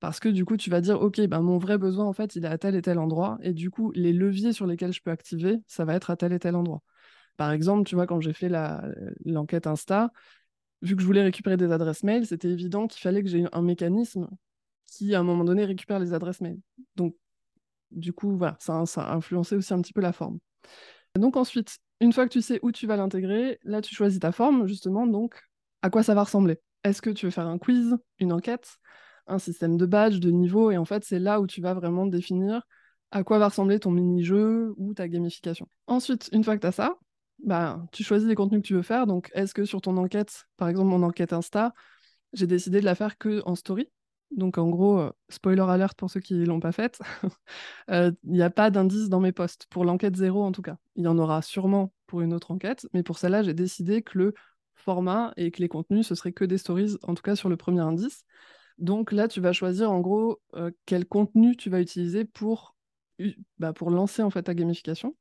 Parce 0.00 0.20
que 0.20 0.28
du 0.28 0.44
coup, 0.44 0.56
tu 0.56 0.70
vas 0.70 0.80
dire, 0.80 1.00
OK, 1.00 1.20
ben, 1.20 1.40
mon 1.40 1.58
vrai 1.58 1.78
besoin, 1.78 2.06
en 2.06 2.12
fait, 2.12 2.36
il 2.36 2.44
est 2.44 2.48
à 2.48 2.58
tel 2.58 2.74
et 2.74 2.82
tel 2.82 2.98
endroit. 2.98 3.38
Et 3.42 3.52
du 3.52 3.70
coup, 3.70 3.92
les 3.92 4.12
leviers 4.12 4.52
sur 4.52 4.66
lesquels 4.66 4.92
je 4.92 5.00
peux 5.00 5.10
activer, 5.10 5.58
ça 5.66 5.84
va 5.84 5.94
être 5.94 6.10
à 6.10 6.16
tel 6.16 6.32
et 6.32 6.38
tel 6.38 6.56
endroit. 6.56 6.82
Par 7.36 7.52
exemple, 7.52 7.88
tu 7.88 7.94
vois, 7.94 8.06
quand 8.06 8.20
j'ai 8.20 8.32
fait 8.32 8.50
l'enquête 9.24 9.66
Insta, 9.66 10.12
vu 10.82 10.96
que 10.96 11.02
je 11.02 11.06
voulais 11.06 11.22
récupérer 11.22 11.56
des 11.56 11.70
adresses 11.70 12.02
mail, 12.02 12.26
c'était 12.26 12.50
évident 12.50 12.88
qu'il 12.88 13.00
fallait 13.00 13.22
que 13.22 13.28
j'ai 13.28 13.46
un 13.52 13.62
mécanisme 13.62 14.28
qui, 14.86 15.14
à 15.14 15.20
un 15.20 15.22
moment 15.22 15.44
donné, 15.44 15.64
récupère 15.64 15.98
les 15.98 16.12
adresses 16.12 16.40
mail. 16.40 16.58
Donc, 16.96 17.16
du 17.90 18.12
coup, 18.12 18.36
voilà, 18.36 18.56
ça, 18.58 18.84
ça 18.86 19.02
a 19.04 19.14
influencé 19.14 19.56
aussi 19.56 19.72
un 19.72 19.80
petit 19.80 19.92
peu 19.92 20.00
la 20.00 20.12
forme. 20.12 20.38
Donc 21.14 21.36
ensuite, 21.36 21.78
une 22.00 22.12
fois 22.12 22.26
que 22.26 22.32
tu 22.32 22.42
sais 22.42 22.58
où 22.62 22.72
tu 22.72 22.86
vas 22.86 22.96
l'intégrer, 22.96 23.58
là, 23.64 23.82
tu 23.82 23.94
choisis 23.94 24.18
ta 24.18 24.32
forme, 24.32 24.66
justement, 24.66 25.06
donc 25.06 25.40
à 25.82 25.90
quoi 25.90 26.02
ça 26.02 26.14
va 26.14 26.24
ressembler. 26.24 26.58
Est-ce 26.84 27.02
que 27.02 27.10
tu 27.10 27.26
veux 27.26 27.30
faire 27.30 27.46
un 27.46 27.58
quiz, 27.58 27.96
une 28.18 28.32
enquête, 28.32 28.78
un 29.26 29.38
système 29.38 29.76
de 29.76 29.86
badge, 29.86 30.18
de 30.18 30.30
niveau 30.30 30.70
Et 30.70 30.76
en 30.76 30.84
fait, 30.84 31.04
c'est 31.04 31.18
là 31.18 31.40
où 31.40 31.46
tu 31.46 31.60
vas 31.60 31.74
vraiment 31.74 32.06
définir 32.06 32.62
à 33.10 33.24
quoi 33.24 33.38
va 33.38 33.48
ressembler 33.48 33.78
ton 33.78 33.90
mini-jeu 33.90 34.72
ou 34.76 34.94
ta 34.94 35.06
gamification. 35.06 35.68
Ensuite, 35.86 36.30
une 36.32 36.42
fois 36.42 36.56
que 36.56 36.62
tu 36.62 36.66
as 36.66 36.72
ça, 36.72 36.96
bah, 37.44 37.84
tu 37.92 38.02
choisis 38.02 38.26
les 38.26 38.34
contenus 38.34 38.62
que 38.62 38.66
tu 38.66 38.74
veux 38.74 38.82
faire. 38.82 39.06
Donc, 39.06 39.30
est-ce 39.34 39.52
que 39.52 39.64
sur 39.64 39.80
ton 39.80 39.96
enquête, 39.98 40.46
par 40.56 40.68
exemple 40.68 40.88
mon 40.88 41.02
enquête 41.02 41.32
Insta, 41.32 41.74
j'ai 42.32 42.46
décidé 42.46 42.80
de 42.80 42.86
la 42.86 42.94
faire 42.94 43.18
que 43.18 43.42
en 43.44 43.54
story? 43.54 43.88
Donc 44.36 44.56
en 44.56 44.68
gros, 44.70 44.98
euh, 44.98 45.10
spoiler 45.28 45.62
alert 45.62 45.94
pour 45.94 46.10
ceux 46.10 46.20
qui 46.20 46.34
ne 46.34 46.46
l'ont 46.46 46.60
pas 46.60 46.72
faite, 46.72 46.98
euh, 47.90 48.12
il 48.24 48.32
n'y 48.32 48.42
a 48.42 48.50
pas 48.50 48.70
d'indice 48.70 49.08
dans 49.08 49.20
mes 49.20 49.32
posts, 49.32 49.66
pour 49.68 49.84
l'enquête 49.84 50.16
zéro 50.16 50.42
en 50.42 50.52
tout 50.52 50.62
cas. 50.62 50.76
Il 50.96 51.04
y 51.04 51.08
en 51.08 51.18
aura 51.18 51.42
sûrement 51.42 51.92
pour 52.06 52.22
une 52.22 52.32
autre 52.32 52.50
enquête, 52.50 52.86
mais 52.94 53.02
pour 53.02 53.18
celle-là, 53.18 53.42
j'ai 53.42 53.54
décidé 53.54 54.02
que 54.02 54.18
le 54.18 54.34
format 54.82 55.32
et 55.36 55.50
que 55.50 55.60
les 55.60 55.68
contenus, 55.68 56.06
ce 56.06 56.14
serait 56.14 56.32
que 56.32 56.44
des 56.44 56.58
stories, 56.58 56.96
en 57.02 57.14
tout 57.14 57.22
cas 57.22 57.36
sur 57.36 57.48
le 57.48 57.56
premier 57.56 57.80
indice. 57.80 58.24
Donc 58.78 59.12
là, 59.12 59.28
tu 59.28 59.40
vas 59.40 59.52
choisir 59.52 59.90
en 59.90 60.00
gros 60.00 60.40
euh, 60.54 60.70
quel 60.86 61.06
contenu 61.06 61.56
tu 61.56 61.70
vas 61.70 61.80
utiliser 61.80 62.24
pour, 62.24 62.74
bah, 63.58 63.72
pour 63.72 63.90
lancer 63.90 64.22
en 64.22 64.30
fait 64.30 64.42
ta 64.42 64.54
gamification. 64.54 65.16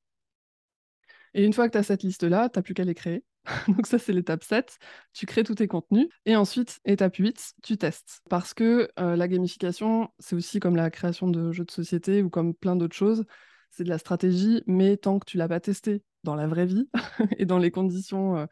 Et 1.33 1.45
une 1.45 1.53
fois 1.53 1.67
que 1.67 1.73
tu 1.73 1.77
as 1.77 1.83
cette 1.83 2.03
liste-là, 2.03 2.49
tu 2.49 2.57
n'as 2.57 2.63
plus 2.63 2.73
qu'à 2.73 2.83
les 2.83 2.95
créer. 2.95 3.23
Donc 3.67 3.87
ça, 3.87 3.99
c'est 3.99 4.13
l'étape 4.13 4.43
7. 4.43 4.77
Tu 5.13 5.25
crées 5.25 5.43
tous 5.43 5.55
tes 5.55 5.67
contenus. 5.67 6.07
Et 6.25 6.35
ensuite, 6.35 6.79
étape 6.85 7.15
8, 7.15 7.53
tu 7.63 7.77
testes. 7.77 8.21
Parce 8.29 8.53
que 8.53 8.89
euh, 8.99 9.15
la 9.15 9.27
gamification, 9.27 10.09
c'est 10.19 10.35
aussi 10.35 10.59
comme 10.59 10.75
la 10.75 10.89
création 10.89 11.29
de 11.29 11.51
jeux 11.51 11.65
de 11.65 11.71
société 11.71 12.21
ou 12.23 12.29
comme 12.29 12.53
plein 12.53 12.75
d'autres 12.75 12.95
choses. 12.95 13.25
C'est 13.71 13.83
de 13.83 13.89
la 13.89 13.97
stratégie, 13.97 14.63
mais 14.67 14.97
tant 14.97 15.19
que 15.19 15.25
tu 15.25 15.37
l'as 15.37 15.47
pas 15.47 15.59
testé 15.59 16.03
dans 16.23 16.35
la 16.35 16.47
vraie 16.47 16.65
vie 16.65 16.89
et 17.37 17.45
dans 17.45 17.57
les 17.57 17.71
conditions 17.71 18.37
euh, 18.37 18.45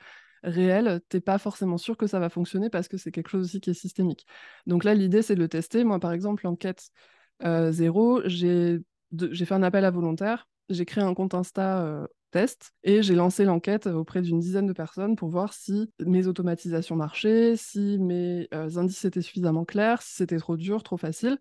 réelles, 0.44 1.02
tu 1.10 1.18
n'es 1.18 1.22
pas 1.22 1.38
forcément 1.38 1.78
sûr 1.78 1.98
que 1.98 2.08
ça 2.08 2.20
va 2.20 2.30
fonctionner 2.30 2.70
parce 2.70 2.88
que 2.88 2.98
c'est 2.98 3.12
quelque 3.12 3.30
chose 3.30 3.46
aussi 3.46 3.62
qui 3.62 3.70
est 3.72 3.74
systémique. 3.74 4.26
Donc 4.66 4.84
là, 4.84 4.94
l'idée, 4.94 5.22
c'est 5.22 5.36
de 5.36 5.40
le 5.40 5.50
tester. 5.50 5.84
Moi, 5.84 6.00
par 6.00 6.12
exemple, 6.12 6.46
l'enquête 6.46 6.90
euh, 7.44 7.72
zéro, 7.72 8.22
j'ai 8.26 8.82
fait 9.12 9.54
un 9.54 9.64
appel 9.64 9.86
à 9.86 9.92
volontaires. 9.92 10.48
J'ai 10.70 10.86
créé 10.86 11.04
un 11.04 11.14
compte 11.14 11.34
Insta 11.34 12.08
test 12.30 12.74
et 12.84 13.02
j'ai 13.02 13.16
lancé 13.16 13.46
l'enquête 13.46 13.88
auprès 13.88 14.22
d'une 14.22 14.40
dizaine 14.40 14.68
de 14.68 14.74
personnes 14.74 15.16
pour 15.16 15.30
voir 15.30 15.54
si 15.54 15.92
mes 16.00 16.28
automatisations 16.28 16.96
marchaient, 16.96 17.56
si 17.56 17.98
mes 18.00 18.48
euh, 18.54 18.78
indices 18.78 19.06
étaient 19.06 19.22
suffisamment 19.22 19.66
clairs, 19.66 20.02
si 20.02 20.16
c'était 20.16 20.38
trop 20.38 20.58
dur, 20.58 20.84
trop 20.84 20.98
facile. 20.98 21.38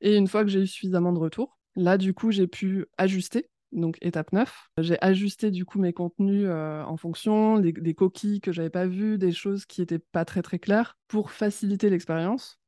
Et 0.00 0.16
une 0.16 0.28
fois 0.28 0.44
que 0.44 0.50
j'ai 0.50 0.60
eu 0.60 0.66
suffisamment 0.66 1.12
de 1.12 1.18
retours, 1.18 1.58
là 1.74 1.98
du 1.98 2.14
coup 2.14 2.30
j'ai 2.30 2.46
pu 2.46 2.86
ajuster. 2.98 3.48
Donc 3.72 3.98
étape 4.00 4.32
9, 4.32 4.70
j'ai 4.78 4.96
ajusté 5.02 5.50
du 5.50 5.64
coup 5.64 5.78
mes 5.78 5.92
contenus 5.92 6.46
euh, 6.46 6.82
en 6.84 6.96
fonction 6.96 7.58
des, 7.58 7.94
coquilles 7.94 8.40
que 8.40 8.52
j'avais 8.52 8.70
pas 8.70 8.86
vues, 8.86 9.18
des 9.18 9.32
choses 9.32 9.66
qui 9.66 9.82
étaient 9.82 9.98
pas 9.98 10.24
très 10.24 10.42
très 10.42 10.58
claires 10.58 10.96
pour 11.08 11.30
faciliter 11.30 11.90
l'expérience. 11.90 12.58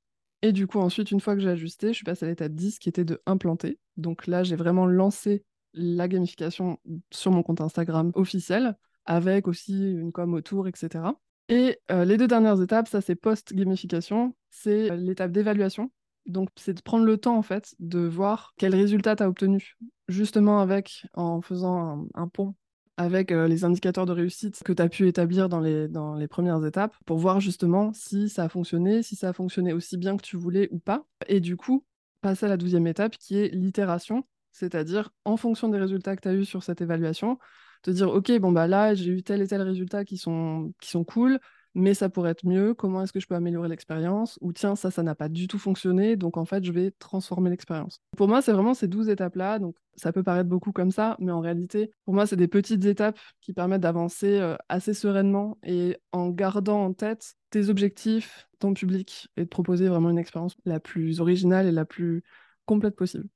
Et 0.43 0.53
du 0.53 0.67
coup, 0.67 0.79
ensuite, 0.79 1.11
une 1.11 1.21
fois 1.21 1.35
que 1.35 1.41
j'ai 1.41 1.49
ajusté, 1.49 1.89
je 1.89 1.95
suis 1.95 2.05
passée 2.05 2.27
à 2.27 2.29
l'étape 2.29 2.53
10 2.53 2.79
qui 2.79 2.89
était 2.89 3.05
de 3.05 3.21
implanter. 3.27 3.79
Donc 3.97 4.27
là, 4.27 4.45
j'ai 4.45 4.55
vraiment 4.55 4.87
lancé 4.87 5.45
la 5.75 6.09
gamification 6.09 6.79
sur 7.11 7.33
mon 7.33 7.43
compte 7.43 7.61
Instagram 7.61 8.13
officiel, 8.15 8.77
avec 9.05 9.49
aussi 9.49 9.93
une 9.93 10.13
com 10.13 10.35
autour, 10.35 10.69
etc. 10.69 11.05
Et 11.49 11.79
euh, 11.91 12.05
les 12.05 12.17
deux 12.17 12.29
dernières 12.29 12.61
étapes, 12.61 12.89
ça 12.89 13.01
c'est 13.01 13.15
post-gamification, 13.15 14.37
c'est 14.51 14.91
euh, 14.91 14.97
l'étape 14.97 15.33
d'évaluation. 15.33 15.91
Donc 16.27 16.51
c'est 16.57 16.75
de 16.75 16.83
prendre 16.83 17.05
le 17.05 17.17
temps 17.17 17.37
en 17.37 17.43
fait 17.43 17.75
de 17.79 18.01
voir 18.01 18.53
quel 18.59 18.75
résultat 18.75 19.17
tu 19.17 19.23
as 19.23 19.29
obtenu, 19.29 19.77
justement 20.09 20.61
avec, 20.61 21.07
en 21.15 21.41
faisant 21.41 22.07
un, 22.15 22.29
pont 22.29 22.55
avec 22.97 23.31
euh, 23.31 23.47
les 23.47 23.65
indicateurs 23.65 24.07
de 24.07 24.13
réussite 24.13 24.63
que 24.65 24.73
tu 24.73 24.83
as 24.83 24.89
pu 24.89 25.07
établir 25.07 25.49
dans 25.49 25.61
les, 25.61 25.87
dans 25.89 26.15
les 26.15 26.27
premières 26.27 26.65
étapes 26.65 26.97
pour 27.07 27.19
voir 27.19 27.41
justement 27.41 27.93
si 27.93 28.29
ça 28.29 28.45
a 28.45 28.49
fonctionné, 28.49 29.03
si 29.03 29.15
ça 29.15 29.29
a 29.29 29.33
fonctionné 29.33 29.73
aussi 29.73 29.97
bien 29.97 30.17
que 30.17 30.23
tu 30.23 30.37
voulais 30.37 30.69
ou 30.73 30.79
pas. 30.79 31.05
Et 31.29 31.41
du 31.41 31.57
coup, 31.57 31.85
passer 32.21 32.47
à 32.47 32.49
la 32.49 32.57
douzième 32.57 32.87
étape 32.87 33.17
qui 33.17 33.39
est 33.39 33.55
l'itération 33.55 34.25
c'est-à-dire 34.59 35.11
en 35.25 35.37
fonction 35.37 35.69
des 35.69 35.79
résultats 35.79 36.17
que 36.17 36.23
tu 36.23 36.29
as 36.29 36.35
eus 36.35 36.45
sur 36.45 36.63
cette 36.63 36.81
évaluation, 36.81 37.39
te 37.83 37.91
dire 37.91 38.09
ok 38.09 38.39
bon 38.39 38.51
bah 38.51 38.67
là 38.67 38.95
j'ai 38.95 39.11
eu 39.11 39.23
tel 39.23 39.41
et 39.41 39.47
tel 39.47 39.63
résultat 39.63 40.05
qui 40.05 40.17
sont 40.17 40.73
qui 40.81 40.91
sont 40.91 41.05
cool 41.05 41.39
mais 41.79 41.95
ça 41.95 42.09
pourrait 42.09 42.33
être 42.33 42.45
mieux 42.45 42.75
comment 42.75 43.03
est-ce 43.03 43.13
que 43.13 43.21
je 43.21 43.27
peux 43.27 43.35
améliorer 43.35 43.69
l'expérience? 43.69 44.39
Ou 44.43 44.53
tiens 44.53 44.77
ça 44.77 44.91
ça 44.91 45.03
n'a 45.03 45.15
pas 45.15 45.29
du 45.29 45.49
tout 45.49 45.59
fonctionné 45.59 46.17
donc 46.17 46.37
en 46.37 46.45
fait 46.45 46.65
je 46.65 46.73
vais 46.73 46.91
transformer 46.99 47.51
l'expérience 47.51 48.01
pour 48.17 48.29
moi 48.29 48.43
c'est 48.43 48.53
vraiment 48.53 48.75
ces 48.75 48.89
12 48.89 49.09
étapes 49.09 49.37
là 49.37 49.59
donc 49.59 49.77
ça 49.95 50.13
peut 50.13 50.23
paraître 50.23 50.49
beaucoup 50.49 50.73
comme 50.73 50.91
ça 50.91 51.17
mais 51.21 51.33
en 51.33 51.41
réalité 51.41 51.91
pour 52.05 52.15
moi 52.15 52.27
c'est 52.27 52.37
des 52.37 52.49
petites 52.49 52.85
étapes 52.85 53.19
qui 53.41 53.53
permettent 53.53 53.81
d'avancer 53.81 54.39
euh, 54.39 54.57
assez 54.69 54.93
sereinement 54.93 55.59
et 55.63 55.97
en 56.13 56.29
gardant 56.31 56.85
en 56.85 56.93
tête 56.93 57.35
tes 57.51 57.69
objectifs 57.69 58.49
ton 58.59 58.75
public 58.75 59.29
et 59.37 59.45
de 59.45 59.49
proposer 59.49 59.89
vraiment 59.89 60.11
une 60.11 60.19
expérience 60.19 60.57
la 60.65 60.81
plus 60.81 61.21
originale 61.21 61.67
et 61.67 61.73
la 61.73 61.85
plus 61.85 62.23
complète 62.67 62.97
possible 62.97 63.29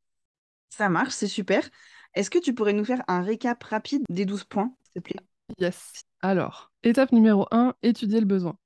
ça 0.72 0.88
marche, 0.88 1.12
c'est 1.12 1.28
super. 1.28 1.68
Est-ce 2.14 2.30
que 2.30 2.38
tu 2.38 2.54
pourrais 2.54 2.72
nous 2.72 2.84
faire 2.84 3.02
un 3.06 3.20
récap 3.20 3.62
rapide 3.62 4.04
des 4.08 4.24
12 4.24 4.44
points, 4.44 4.74
s'il 4.84 5.02
te 5.02 5.10
plaît? 5.10 5.20
Yes. 5.58 6.04
Alors, 6.22 6.71
étape 6.82 7.12
numéro 7.12 7.46
1, 7.50 7.74
étudier 7.82 8.20
le 8.20 8.26
besoin. 8.26 8.58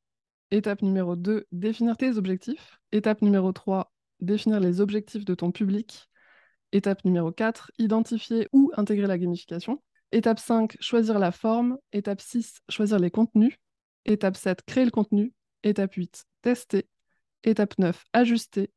Étape 0.51 0.83
numéro 0.83 1.17
2, 1.17 1.47
définir 1.53 1.97
tes 1.97 2.17
objectifs. 2.17 2.79
Étape 2.93 3.23
numéro 3.23 3.53
3, 3.53 3.93
définir 4.21 4.61
les 4.61 4.81
objectifs 4.81 5.25
de 5.25 5.35
ton 5.35 5.51
public. 5.51 6.09
Étape 6.73 7.05
numéro 7.05 7.33
4, 7.33 7.73
identifier 7.79 8.49
ou 8.53 8.71
intégrer 8.77 9.07
la 9.07 9.19
gamification. 9.19 9.83
Étape 10.13 10.39
5, 10.39 10.77
choisir 10.81 11.19
la 11.19 11.33
forme. 11.33 11.79
Étape 11.93 12.21
6, 12.21 12.61
choisir 12.69 12.99
les 12.99 13.11
contenus. 13.11 13.57
Étape 14.05 14.37
7, 14.37 14.63
créer 14.63 14.85
le 14.85 14.91
contenu. 14.91 15.33
Étape 15.63 15.95
8, 15.95 16.25
tester. 16.43 16.89
Étape 17.43 17.79
9, 17.79 18.05
ajuster. 18.13 18.71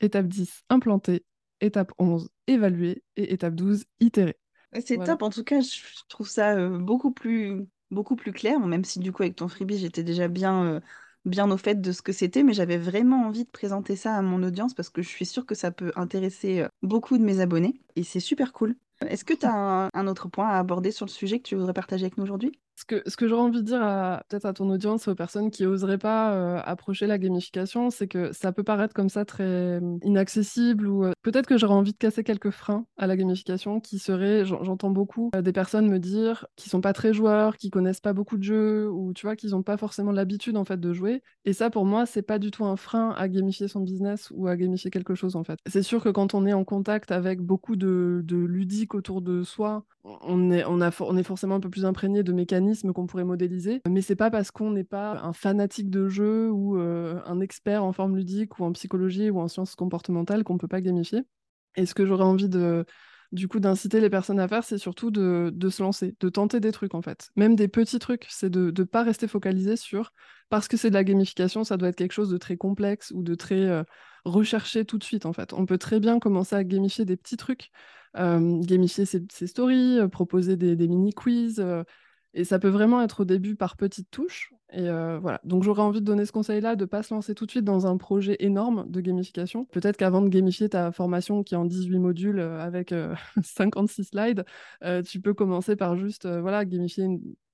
Étape 0.00 0.26
10, 0.26 0.62
implanter. 0.68 1.24
Étape 1.60 1.92
11, 1.98 2.28
évaluer. 2.46 3.02
Et 3.16 3.32
étape 3.32 3.54
12, 3.54 3.84
itérer. 4.00 4.36
C'est 4.84 4.98
top, 4.98 5.22
en 5.22 5.30
tout 5.30 5.44
cas, 5.44 5.60
je 5.60 5.80
trouve 6.08 6.28
ça 6.28 6.54
euh, 6.54 6.78
beaucoup 6.78 7.12
plus 7.12 7.66
beaucoup 7.90 8.16
plus 8.16 8.32
clair, 8.32 8.60
même 8.60 8.84
si 8.84 8.98
du 8.98 9.12
coup 9.12 9.22
avec 9.22 9.36
ton 9.36 9.48
freebie 9.48 9.78
j'étais 9.78 10.02
déjà 10.02 10.28
bien, 10.28 10.64
euh, 10.64 10.80
bien 11.24 11.50
au 11.50 11.56
fait 11.56 11.80
de 11.80 11.92
ce 11.92 12.02
que 12.02 12.12
c'était, 12.12 12.42
mais 12.42 12.52
j'avais 12.52 12.78
vraiment 12.78 13.26
envie 13.26 13.44
de 13.44 13.50
présenter 13.50 13.96
ça 13.96 14.16
à 14.16 14.22
mon 14.22 14.42
audience 14.42 14.74
parce 14.74 14.90
que 14.90 15.02
je 15.02 15.08
suis 15.08 15.26
sûre 15.26 15.46
que 15.46 15.54
ça 15.54 15.70
peut 15.70 15.92
intéresser 15.96 16.60
euh, 16.60 16.68
beaucoup 16.82 17.18
de 17.18 17.24
mes 17.24 17.40
abonnés 17.40 17.80
et 17.96 18.02
c'est 18.02 18.20
super 18.20 18.52
cool. 18.52 18.76
Est-ce 19.06 19.24
que 19.24 19.34
tu 19.34 19.46
as 19.46 19.90
un, 19.92 20.06
autre 20.08 20.28
point 20.28 20.48
à 20.48 20.58
aborder 20.58 20.90
sur 20.90 21.06
le 21.06 21.10
sujet 21.10 21.38
que 21.38 21.48
tu 21.48 21.54
voudrais 21.54 21.72
partager 21.72 22.04
avec 22.04 22.18
nous 22.18 22.24
aujourd'hui? 22.24 22.58
Ce 22.78 22.84
que, 22.84 23.02
ce 23.10 23.16
que 23.16 23.26
j'aurais 23.26 23.42
envie 23.42 23.62
de 23.62 23.66
dire 23.66 23.80
peut-être 24.28 24.44
à 24.44 24.52
ton 24.52 24.70
audience 24.70 25.08
aux 25.08 25.14
personnes 25.16 25.50
qui 25.50 25.64
n'oseraient 25.64 25.98
pas 25.98 26.34
euh, 26.34 26.60
approcher 26.64 27.08
la 27.08 27.18
gamification, 27.18 27.90
c'est 27.90 28.06
que 28.06 28.32
ça 28.32 28.52
peut 28.52 28.62
paraître 28.62 28.94
comme 28.94 29.08
ça 29.08 29.24
très 29.24 29.78
hum, 29.78 29.98
inaccessible 30.04 30.86
ou 30.86 31.04
euh, 31.04 31.12
peut-être 31.22 31.48
que 31.48 31.58
j'aurais 31.58 31.74
envie 31.74 31.92
de 31.92 31.98
casser 31.98 32.22
quelques 32.22 32.50
freins 32.50 32.86
à 32.96 33.08
la 33.08 33.16
gamification 33.16 33.80
qui 33.80 33.98
seraient, 33.98 34.44
j'entends 34.44 34.90
beaucoup 34.90 35.30
euh, 35.34 35.42
des 35.42 35.52
personnes 35.52 35.88
me 35.88 35.98
dire 35.98 36.46
qui 36.54 36.68
sont 36.68 36.80
pas 36.80 36.92
très 36.92 37.12
joueurs, 37.12 37.56
qui 37.56 37.70
connaissent 37.70 38.00
pas 38.00 38.12
beaucoup 38.12 38.38
de 38.38 38.44
jeux 38.44 38.88
ou 38.88 39.12
tu 39.12 39.26
vois, 39.26 39.34
qu'ils 39.34 39.50
n'ont 39.50 39.64
pas 39.64 39.76
forcément 39.76 40.12
l'habitude 40.12 40.56
en 40.56 40.64
fait 40.64 40.78
de 40.78 40.92
jouer. 40.92 41.20
Et 41.44 41.54
ça 41.54 41.70
pour 41.70 41.84
moi, 41.84 42.06
c'est 42.06 42.22
pas 42.22 42.38
du 42.38 42.52
tout 42.52 42.64
un 42.64 42.76
frein 42.76 43.10
à 43.18 43.28
gamifier 43.28 43.66
son 43.66 43.80
business 43.80 44.28
ou 44.32 44.46
à 44.46 44.56
gamifier 44.56 44.92
quelque 44.92 45.16
chose 45.16 45.34
en 45.34 45.42
fait. 45.42 45.58
C'est 45.66 45.82
sûr 45.82 46.00
que 46.00 46.10
quand 46.10 46.32
on 46.34 46.46
est 46.46 46.52
en 46.52 46.64
contact 46.64 47.10
avec 47.10 47.40
beaucoup 47.40 47.74
de, 47.74 48.20
de 48.24 48.36
ludiques 48.36 48.94
autour 48.94 49.20
de 49.20 49.42
soi, 49.42 49.84
on 50.04 50.50
est, 50.50 50.64
on, 50.64 50.80
a, 50.80 50.90
on 51.00 51.16
est 51.16 51.22
forcément 51.22 51.56
un 51.56 51.60
peu 51.60 51.70
plus 51.70 51.84
imprégné 51.84 52.22
de 52.22 52.32
mécanismes 52.32 52.67
qu'on 52.94 53.06
pourrait 53.06 53.24
modéliser, 53.24 53.80
mais 53.88 54.02
c'est 54.02 54.16
pas 54.16 54.30
parce 54.30 54.50
qu'on 54.50 54.70
n'est 54.70 54.84
pas 54.84 55.20
un 55.22 55.32
fanatique 55.32 55.90
de 55.90 56.08
jeu 56.08 56.50
ou 56.50 56.78
euh, 56.78 57.20
un 57.26 57.40
expert 57.40 57.84
en 57.84 57.92
forme 57.92 58.16
ludique 58.16 58.58
ou 58.58 58.64
en 58.64 58.72
psychologie 58.72 59.30
ou 59.30 59.40
en 59.40 59.48
sciences 59.48 59.74
comportementales 59.74 60.44
qu'on 60.44 60.58
peut 60.58 60.68
pas 60.68 60.80
gamifier. 60.80 61.22
Et 61.76 61.86
ce 61.86 61.94
que 61.94 62.06
j'aurais 62.06 62.24
envie 62.24 62.48
de, 62.48 62.84
du 63.32 63.48
coup, 63.48 63.60
d'inciter 63.60 64.00
les 64.00 64.10
personnes 64.10 64.40
à 64.40 64.48
faire, 64.48 64.64
c'est 64.64 64.78
surtout 64.78 65.10
de, 65.10 65.52
se 65.68 65.82
lancer, 65.82 66.16
de 66.18 66.28
tenter 66.28 66.60
des 66.60 66.72
trucs 66.72 66.94
en 66.94 67.02
fait. 67.02 67.30
Même 67.36 67.56
des 67.56 67.68
petits 67.68 67.98
trucs, 67.98 68.26
c'est 68.28 68.50
de 68.50 68.72
ne 68.76 68.84
pas 68.84 69.02
rester 69.02 69.28
focalisé 69.28 69.76
sur 69.76 70.12
parce 70.48 70.66
que 70.66 70.76
c'est 70.76 70.88
de 70.88 70.94
la 70.94 71.04
gamification, 71.04 71.64
ça 71.64 71.76
doit 71.76 71.88
être 71.88 71.96
quelque 71.96 72.12
chose 72.12 72.30
de 72.30 72.38
très 72.38 72.56
complexe 72.56 73.12
ou 73.14 73.22
de 73.22 73.34
très 73.34 73.66
euh, 73.66 73.82
recherché 74.24 74.84
tout 74.84 74.98
de 74.98 75.04
suite 75.04 75.26
en 75.26 75.32
fait. 75.32 75.52
On 75.52 75.66
peut 75.66 75.78
très 75.78 76.00
bien 76.00 76.18
commencer 76.18 76.56
à 76.56 76.64
gamifier 76.64 77.04
des 77.04 77.16
petits 77.16 77.36
trucs 77.36 77.70
euh, 78.16 78.60
gamifier 78.62 79.04
ses, 79.04 79.46
stories, 79.46 80.00
proposer 80.10 80.56
des, 80.56 80.88
mini-quiz. 80.88 81.60
Euh, 81.60 81.84
et 82.38 82.44
ça 82.44 82.58
peut 82.58 82.68
vraiment 82.68 83.02
être 83.02 83.20
au 83.20 83.24
début 83.24 83.56
par 83.56 83.76
petites 83.76 84.10
touches. 84.10 84.54
Et 84.72 84.82
voilà. 84.82 85.40
Donc 85.44 85.62
j'aurais 85.64 85.82
envie 85.82 86.00
de 86.00 86.04
donner 86.04 86.24
ce 86.26 86.32
conseil-là, 86.32 86.76
de 86.76 86.84
ne 86.84 86.86
pas 86.86 87.02
se 87.02 87.12
lancer 87.12 87.34
tout 87.34 87.46
de 87.46 87.50
suite 87.50 87.64
dans 87.64 87.86
un 87.86 87.96
projet 87.96 88.36
énorme 88.40 88.84
de 88.88 89.00
gamification. 89.00 89.64
Peut-être 89.66 89.96
qu'avant 89.96 90.20
de 90.20 90.28
gamifier 90.28 90.68
ta 90.68 90.92
formation 90.92 91.42
qui 91.42 91.54
est 91.54 91.56
en 91.56 91.64
18 91.64 91.98
modules 91.98 92.40
avec 92.40 92.94
56 93.42 94.04
slides, 94.04 94.44
tu 95.06 95.20
peux 95.20 95.34
commencer 95.34 95.74
par 95.74 95.96
juste 95.96 96.28
voilà, 96.28 96.64
gamifier 96.64 97.06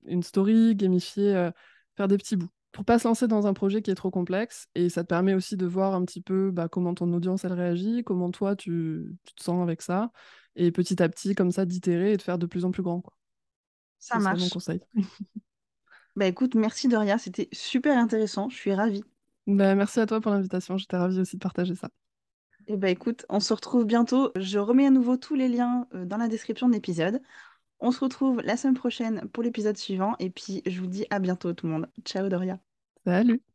une, 0.07 0.23
story, 0.23 0.75
gamifier, 0.75 1.51
faire 1.97 2.09
des 2.09 2.19
petits 2.19 2.37
bouts 2.37 2.51
pour 2.75 2.85
pas 2.85 2.99
se 2.99 3.07
lancer 3.07 3.29
dans 3.29 3.47
un 3.47 3.55
projet 3.55 3.81
qui 3.83 3.91
est 3.91 3.95
trop 3.95 4.11
complexe. 4.11 4.67
Et 4.75 4.89
ça 4.89 5.03
te 5.05 5.09
permet 5.09 5.33
aussi 5.33 5.57
de 5.57 5.65
voir 5.65 5.95
un 5.95 6.05
petit 6.05 6.21
peu 6.21 6.51
bah, 6.51 6.69
comment 6.69 6.93
ton 6.93 7.11
audience 7.13 7.45
elle 7.45 7.53
réagit, 7.53 8.03
comment 8.05 8.31
toi 8.33 8.57
tu, 8.57 9.17
te 9.37 9.43
sens 9.43 9.63
avec 9.63 9.81
ça. 9.81 10.11
Et 10.57 10.73
petit 10.73 11.03
à 11.03 11.09
petit, 11.09 11.35
comme 11.35 11.53
ça, 11.53 11.65
d'itérer 11.65 12.13
et 12.13 12.17
de 12.17 12.23
faire 12.23 12.39
de 12.39 12.47
plus 12.47 12.65
en 12.65 12.73
plus 12.73 12.83
grand. 12.83 13.03
Ça 14.05 14.19
marche. 14.19 14.41
mon 14.41 14.49
conseil. 14.51 14.81
bah 16.17 16.27
écoute, 16.27 16.55
merci 16.55 16.89
Doria, 16.89 17.17
c'était 17.17 17.49
super 17.53 17.97
intéressant. 17.97 18.51
Je 18.51 18.57
suis 18.57 18.75
ravie. 18.75 19.03
Bah, 19.47 19.75
merci 19.75 19.99
à 19.99 20.07
toi 20.07 20.21
pour 20.21 20.31
l'invitation. 20.31 20.77
J'étais 20.77 20.99
ravie 20.99 21.21
aussi 21.21 21.37
de 21.37 21.43
partager 21.43 21.75
ça. 21.75 21.89
Et 22.67 22.77
bah 22.77 22.91
écoute, 22.91 23.25
on 23.31 23.41
se 23.41 23.55
retrouve 23.55 23.87
bientôt. 23.87 24.31
Je 24.37 24.59
remets 24.59 24.87
à 24.87 24.91
nouveau 24.91 25.17
tous 25.17 25.35
les 25.35 25.49
liens 25.49 25.87
euh, 25.95 26.05
dans 26.05 26.19
la 26.19 26.29
description 26.29 26.69
de 26.69 26.75
l'épisode. 26.75 27.23
On 27.81 27.93
se 27.93 28.01
retrouve 28.01 28.43
la 28.43 28.59
semaine 28.59 28.75
prochaine 28.75 29.27
pour 29.33 29.43
l'épisode 29.43 29.79
suivant. 29.79 30.17
Et 30.19 30.29
puis, 30.29 30.63
je 30.67 30.81
vous 30.81 30.87
dis 30.87 31.07
à 31.09 31.19
bientôt 31.19 31.55
tout 31.55 31.67
le 31.67 31.73
monde. 31.73 31.91
Ciao 32.05 32.29
Doria. 32.29 32.59
Salut. 33.07 33.54